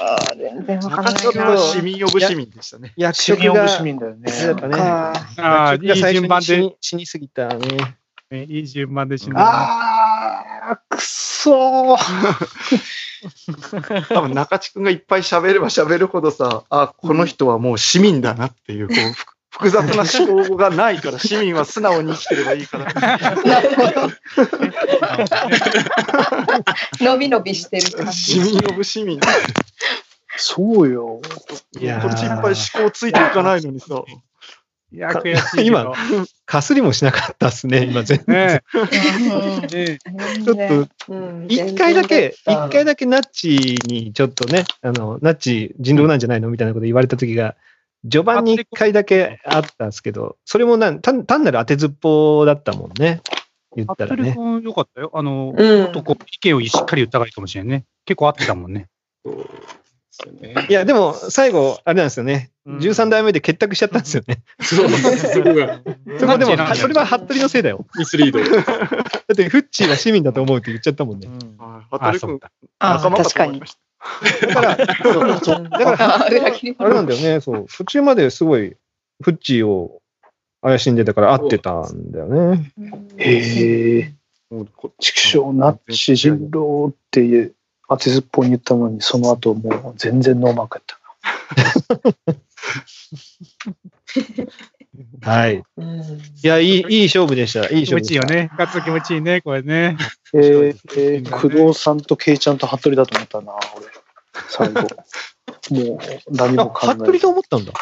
[0.00, 2.92] あー全然わかんないちょっと市民呼ぶ市民でしたね。
[2.96, 4.32] 役市民オブ職が、市民だよね。
[4.68, 7.96] ああ、いい順番でに死に、すぎたね。
[8.30, 9.40] ねいい順番で死んだ。
[9.40, 11.98] あー、くそー。
[14.08, 22.92] 多分中地君がいっぱい喋れば喋るほどさ、あ、この人はもう市民だなっていう、こう、 ふ複雑な思考がないから、市民は素直に生きてればいいから。
[22.92, 24.10] なるほど。
[26.98, 28.52] 伸び伸びしてる感市じ。
[28.52, 29.20] 民呼ぶ市民。
[30.36, 31.20] そうよ。
[31.78, 32.54] いやこっちいっぱい思
[32.84, 34.02] 考ついていかないのにさ。
[34.94, 35.66] いや、悔しい。
[35.66, 35.92] 今、
[36.46, 38.46] かすりもしなかったっすね、今全然。
[38.46, 38.62] ね
[40.44, 47.56] ちょっと、うん一回だけ、一回だけナッチにちょっとね、あの、ナッチ人狼なんじゃないのみたいなこと言われた時が、
[48.08, 53.20] 序盤に1回だけあったんですけど、それもなん単単なる当てずっぽだったもんね。
[53.76, 54.30] 言ったらね。
[54.30, 55.10] 服部君よかったよ。
[55.12, 57.84] あの、うんもっとこう、意見をしっかり言った方がいいかもしれんね。
[58.04, 58.86] 結構合ってたもんね。
[60.68, 62.50] いや、でも、最後、あれなんですよね。
[62.66, 64.42] 13代目で結託しちゃったんですよね。
[64.60, 65.80] そう、そこが、
[66.18, 67.86] そこでも、それは服部のせいだよ。
[67.98, 68.38] ミスリード。
[68.44, 69.02] だ
[69.32, 71.28] って、フッチーは市民だと思うって言っちゃったもんね。
[71.58, 72.40] はい服部君、
[72.78, 73.78] あ仲間か確かにと思いまし
[74.46, 77.66] だから、そうだから、あれなんだよね、そう。
[77.66, 78.76] 途中まですごい、
[79.22, 80.00] フッチーを
[80.62, 82.72] 怪しんでたから合ってたんだよね。
[83.16, 84.14] へえ。
[85.00, 87.54] 畜生ナッチ人狼っていう
[87.96, 90.98] 当てずっぽうに言ったのに、その後もう全然ノーマークやった。
[95.30, 95.62] はい。
[95.76, 97.68] うんいや、いい、いい勝負でした。
[97.70, 98.06] いい気持勝負でした。
[98.06, 98.50] ちいいよね。
[98.58, 99.96] 勝つ気持ちいいね、これね。
[100.34, 103.86] えーえー工藤さんとケイちゃんと服部だと思ったな、俺。
[104.48, 104.80] 最後。
[105.70, 105.98] もう
[106.30, 107.08] 何も考あ、えない。
[107.08, 107.72] 服部と思ったんだ。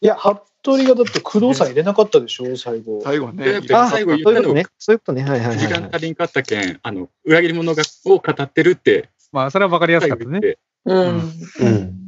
[0.00, 0.42] いや、服
[0.76, 2.98] 部がだって工藤さん入れなかったでしょ、最後。
[3.02, 3.10] た。
[3.10, 3.60] 最後ね。
[3.72, 4.66] あ、最後言ったのそういうことね。
[4.78, 5.22] そういうことね。
[5.22, 5.82] はいはいはい時はい。
[5.82, 10.56] 間足りんかったけん、あの、裏切り者がを語ってるって、まあ、それは分かりやすかったね。
[10.84, 11.98] うんうん。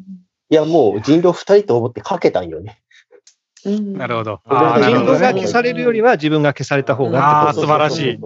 [0.48, 2.80] いや、もう人狼二人と思ってかけたんよね。
[3.64, 4.40] うんなるほど。
[4.46, 4.54] 人
[4.88, 5.18] るほどね。
[5.18, 8.18] 狼が消されるよりは自分が消された方がああ、素晴らしい。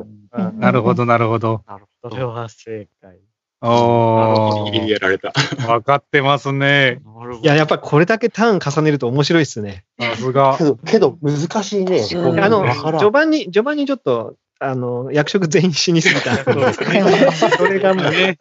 [0.58, 1.62] なるほど、なるほど。
[1.66, 2.14] なるほど。
[2.14, 3.18] それは正解。
[3.66, 5.32] おギリギリやられた。
[5.32, 7.00] 分かってますね。
[7.04, 9.84] なるほいや、やっぱこれだけターン重ねると面白いっすね。
[9.98, 10.64] さすがけ。
[10.64, 12.06] ど、けど難しいね。
[12.14, 12.64] うんあの、
[12.98, 16.36] 序盤に、序盤にちょっと、あの、役職全員死にすぎた。
[16.44, 18.38] それがもうね、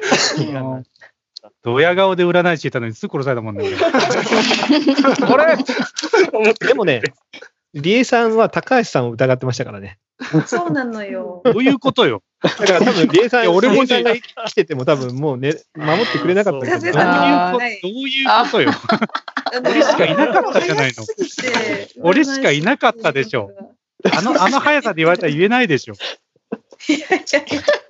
[1.62, 3.64] ドヤ顔で占い師いたのにすぐ殺されたもんね。
[5.32, 5.56] 俺
[6.66, 7.02] でもね、
[7.74, 9.98] リエさんは高橋さんを疑ってましたからね。
[10.46, 11.42] そうなのよ。
[11.44, 12.22] どういうことよ。
[12.42, 18.70] だから多分リエさん、俺もさんが生きてても多分もうね、守ってくれなかったけど風どういうこと、はいどういうことよ。
[19.64, 21.04] 俺しかいなかったじゃないの
[22.02, 23.50] 俺しかいなかったでしょ。
[24.12, 25.94] あの、あの速さで言われたら言えないでしょ。
[26.88, 27.85] いやいやいやだ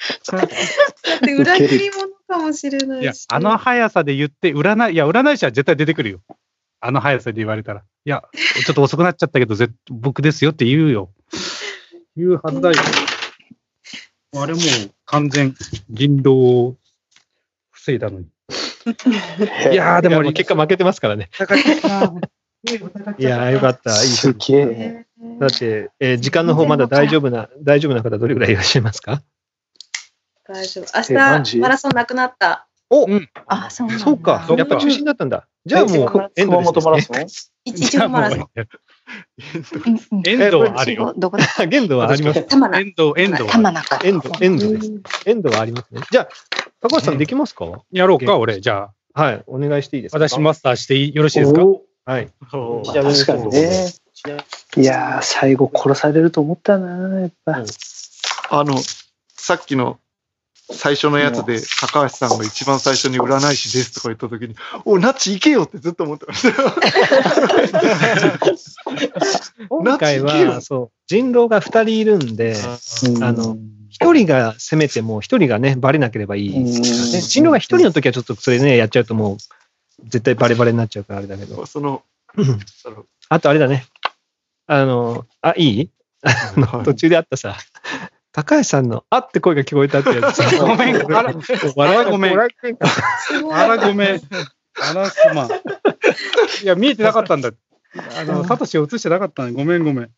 [1.16, 3.02] って裏切り者かもしれないし。
[3.02, 6.20] いや、あの速さで言って、占い、いや、占い師は絶対出てくるよ。
[6.80, 7.80] あの速さで言われたら。
[7.80, 8.22] いや、
[8.64, 11.10] ちょっと遅くなっちゃったけど、ぜ僕ですよって言うよ。
[12.16, 12.76] 言うはずだよ。
[14.36, 14.62] あれもう
[15.06, 15.54] 完全
[15.90, 16.76] 人狼を
[17.72, 18.26] 防いだのに。
[19.72, 21.28] いやー、でも結果負けてますからね。
[23.18, 24.02] いやー、よかった。
[24.02, 25.06] いいすげえ。
[25.38, 29.22] だって、えー時間の方まだ大丈夫な、大丈夫な方どれぐらいいらっしゃいますか？
[30.52, 30.86] 大丈夫。
[30.96, 31.02] 明
[31.42, 32.66] 日、マラソンなくなった。
[32.90, 33.06] お、
[33.46, 34.46] あ、そうなんだそうか。
[34.56, 35.46] やっぱ中止になったんだ。
[35.64, 37.22] じゃあもう、エンド熊本マラソン？
[37.64, 38.48] 一一応マラソン。
[39.86, 41.14] うんうんエンドはあるよ。
[41.16, 41.44] どこだ？
[41.44, 41.66] ですね。
[41.68, 42.38] 限度はあります。
[42.38, 42.42] エ。
[42.42, 42.46] ン
[42.96, 43.52] ド、エンドは。
[43.52, 43.98] 玉中。
[44.06, 44.92] エンド、エンドです。
[45.26, 46.00] エンドはありますね。
[46.10, 46.28] じゃあ、
[46.80, 47.82] 高橋さんできますか？
[47.92, 48.60] やろうか、俺。
[48.60, 49.42] じゃあ、はい。
[49.46, 50.18] お願いしていいですか？
[50.28, 51.62] 私マスターしていいよろしいですか？
[51.64, 52.28] おはい。
[52.42, 53.92] 確かにね。
[54.76, 57.64] いやー、最後殺されると思ったな、やっぱ。
[58.50, 58.74] あの、
[59.36, 59.98] さっきの
[60.72, 64.54] 最初のやつで、高橋さんが一番最初に占い師ですとか言ったときに、
[64.84, 66.62] おい、ナッチ行けよってずっと思ってました。
[66.62, 66.72] よ。
[69.68, 72.56] 今回は、そう、人狼が2人いるんで、
[73.16, 73.24] うん。
[73.24, 73.56] あの、
[74.00, 76.50] 1人が攻めても、1人がね、バレなければいい。
[76.64, 79.36] 人狼が1人の時はちょっとそれね、やっちゃうともう、
[80.04, 81.66] 絶対バレバレになっちゃうからあれだけど。
[81.66, 82.02] その、
[83.28, 83.86] あとあれだね。
[84.66, 85.90] あの、あ、いい？
[86.84, 87.56] 途中であったさ、
[88.32, 90.42] 高橋さんの、あって声が聞こえたってやつ。
[90.42, 90.64] さ。
[90.64, 91.34] ごめんあら
[91.76, 92.36] 笑あらごめんあ
[93.66, 94.20] ら、ごめん。
[94.80, 95.48] あら、すまん。
[96.62, 97.50] いや、見えてなかったんだ。
[98.16, 100.04] あの、サトシを映してなかったのごめん、ごめん。
[100.04, 100.08] い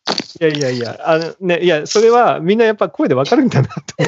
[0.40, 4.04] やいやいや、あのね、いや、それはみんなやっぱ声でわかるんだなって。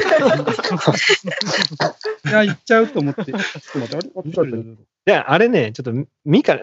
[2.28, 2.88] いや、行っちゃう。
[2.88, 3.24] と思って。
[3.24, 3.40] ちょっ
[3.72, 4.64] と待って、あれい
[5.06, 5.92] や、あれね、ちょっと、
[6.26, 6.60] ミカ、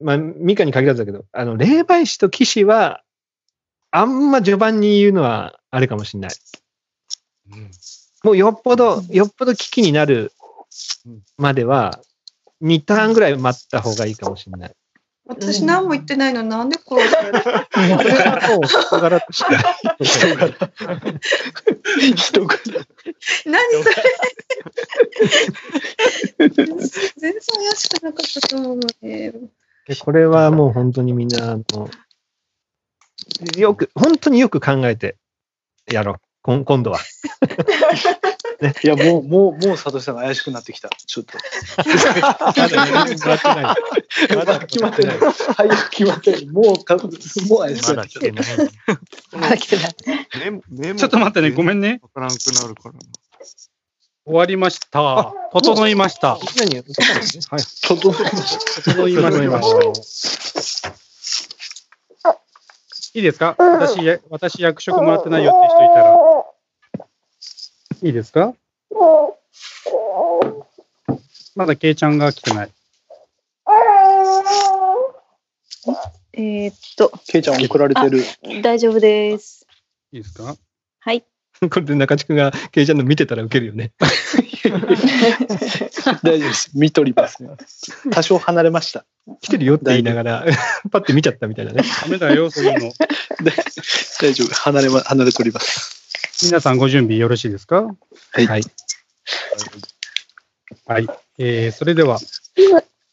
[0.00, 3.02] まあ、ミカに限らずだけど、あの、霊媒師と騎士は、
[3.90, 5.12] あんま序盤に言う。
[5.12, 6.30] のはあれかもしれない。
[8.24, 10.32] もうよっぽど、よっぽど危機になる
[11.36, 12.00] までは、
[12.62, 14.74] 2ターンぐらい待った方がいいかもしれない。
[15.28, 16.40] 私何も言ってないの。
[16.40, 17.50] になんで殺されるこ
[18.02, 19.50] れはもう人柄としか。
[22.16, 22.56] 人が
[23.44, 23.94] 何それ。
[26.48, 29.50] 全然怪しくなかったと思うのに。
[29.86, 31.90] でこれはもう本当にみんな、あの、
[33.58, 35.17] よく、本当によく考えて
[35.90, 36.16] やろう。
[36.42, 37.00] 今今度は。
[38.82, 40.88] いや、もう、もう、もう、佐藤さんが怪しくなってきた。
[40.88, 41.38] ちょっと。
[41.76, 41.84] ま
[42.64, 44.36] だ決まってない。
[44.36, 45.18] まだ決まってない。
[45.56, 46.46] 早く決まってない。
[46.46, 48.32] もうか、もう怪しくなってきた。
[49.38, 49.94] まだ来てない。
[50.96, 52.00] ちょっと待ってね、ごめんね。
[52.02, 53.00] わからんくなるからな。
[54.24, 55.32] 終わりました。
[55.52, 56.38] 整いました。
[56.58, 57.62] 何はい。
[57.62, 58.82] 整いました。
[58.82, 60.97] 整いました。
[63.18, 63.56] いいですか？
[63.58, 66.16] 私、や私役職もらってないよって人いたら。
[68.02, 68.54] いいですか？
[71.56, 72.70] まだケイちゃんが来てない。
[76.34, 77.10] えーっと。
[77.26, 78.22] ケイちゃん送られてる。
[78.22, 79.66] あ大丈夫です。
[80.12, 80.54] いいですか？
[81.00, 81.24] はい。
[81.58, 83.90] これで中地君がケイちゃんの見てたらウケるよね。
[86.22, 86.70] 大丈夫です。
[86.78, 87.50] 見とりますね。
[88.12, 89.04] 多少離れました。
[89.40, 90.46] 来てるよって言いながら、
[90.90, 91.82] パッて見ちゃったみたいなね。
[92.02, 92.92] ダメだよ、そういうの。
[94.20, 94.54] 大丈夫。
[94.54, 95.94] 離れま、離れとります。
[96.42, 97.82] 皆さんご準備よろしいですか？
[97.82, 98.46] はい。
[98.46, 98.62] はい。
[100.86, 101.08] はい。
[101.38, 102.18] えー、それでは、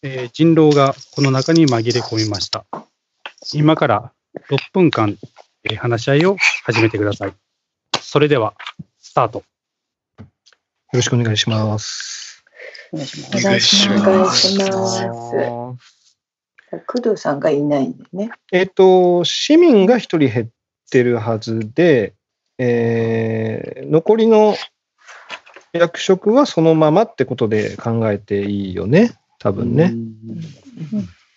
[0.03, 2.65] えー人狼がこの中に紛れ込みました。
[3.53, 4.11] 今から
[4.49, 5.17] 6分間、
[5.63, 7.33] えー話し合いを始めてください。
[8.01, 8.53] それでは、
[9.01, 9.39] スタート。
[9.39, 9.45] よ
[10.93, 12.43] ろしくお願いします。
[12.93, 14.31] お願いしまお願いしま
[15.77, 15.94] す。
[16.87, 18.31] 工藤さんがいないんでね。
[18.51, 20.47] えっ、と、市民が一人減っ
[20.89, 22.13] てるはずで、
[22.57, 24.55] えー残りの
[25.73, 29.13] 役職はそのままってことで考えていいよね。
[29.39, 29.93] 多分ね。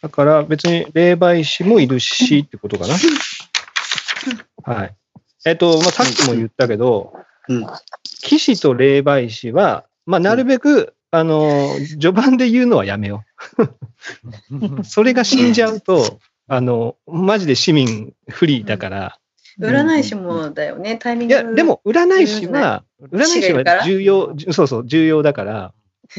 [0.01, 2.95] だから別に霊媒師もいるしってことかな。
[4.63, 4.95] はい。
[5.45, 7.13] えっ、と、まあ、さっきも言ったけど、
[8.03, 11.69] 騎士と霊媒師は、まあ、なるべく、あの、
[12.01, 13.25] 序盤で言うのはやめよ
[14.51, 14.85] う。
[14.85, 19.19] それが死んじゃうと、あの、マジで市民不利だから。
[19.59, 21.35] 占い師もだよね、タイミング。
[21.35, 25.73] いや、でも、占い師は、占い師は重要、じそうそう、重要だから、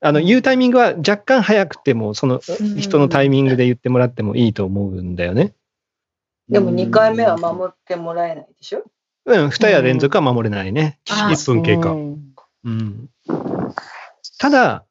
[0.00, 2.40] あの、言うタイミングは若干早くても、その
[2.78, 5.54] 人のタイミングで言ってもらってもいいと思うんだよね。
[6.48, 8.84] でも2回目は守ってもらえないでしょ？
[9.24, 10.98] うん、二夜連続は守れないね。
[11.08, 11.92] あー1分経過。
[11.92, 13.08] うん。
[14.38, 14.84] ただ、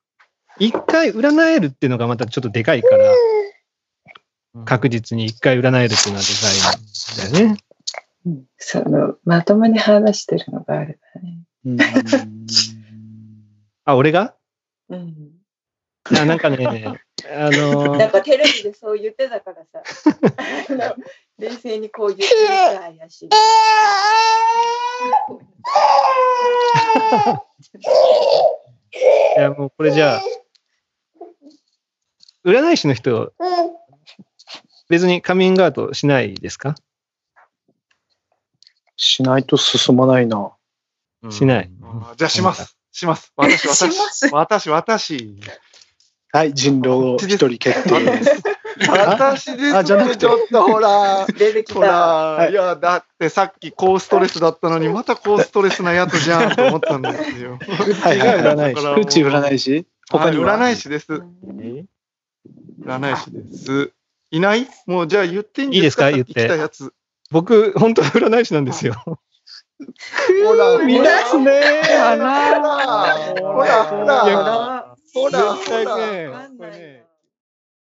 [0.59, 3.13] 一回占えるっていうのがまたちょっとでかいから、
[4.65, 6.53] 確実に一回占えるっていうのはでかい
[7.31, 7.57] んだよね。
[8.57, 11.41] その、まともに話してるのがあれだね。
[13.85, 14.35] あ、俺が？
[14.89, 15.31] うん。
[16.05, 16.99] あなんかね、
[17.33, 19.81] あのなんかテレビでそう言ってたからさ、
[21.39, 23.29] 冷静にこう言ってるから怪しい。
[29.37, 30.23] いやもうこれじゃあ、
[32.45, 33.33] 占い師の人、
[34.89, 36.75] 別にカミングアウトしないですか？
[38.95, 40.51] しないと進まないな。
[41.29, 41.71] しない。
[41.81, 42.77] あじゃあします。
[42.91, 43.33] します。
[43.35, 45.35] 私、私、私、私。
[46.31, 48.52] はい、人狼一人決定。
[48.87, 50.17] 私ですあじゃなくて。
[50.17, 51.25] ちょっとほら。
[51.37, 51.75] 出てきた。
[51.75, 52.53] ほら、い。
[52.53, 57.59] や、だってさっき高ストレスだったのに、また高ストレスなやつじゃんと思ったんですよ。
[58.01, 58.39] はいはい。
[58.41, 58.81] 占い師。
[58.81, 59.85] フッチ占い師？
[60.11, 60.53] 他には？
[60.57, 61.21] はい占い師です。
[62.85, 63.91] 占い師です。
[64.31, 64.67] いない？
[64.87, 66.11] もうじゃあ言っていいんいいですか？
[66.11, 66.33] 言って。
[66.33, 66.93] 来たやつ。
[67.31, 68.93] 僕、本当は占い師なんですよ。
[69.05, 71.61] ほら、 見ますね。
[71.89, 77.02] ほら、ほら、ほら、ほら、ほら、絶対ねわかんないよ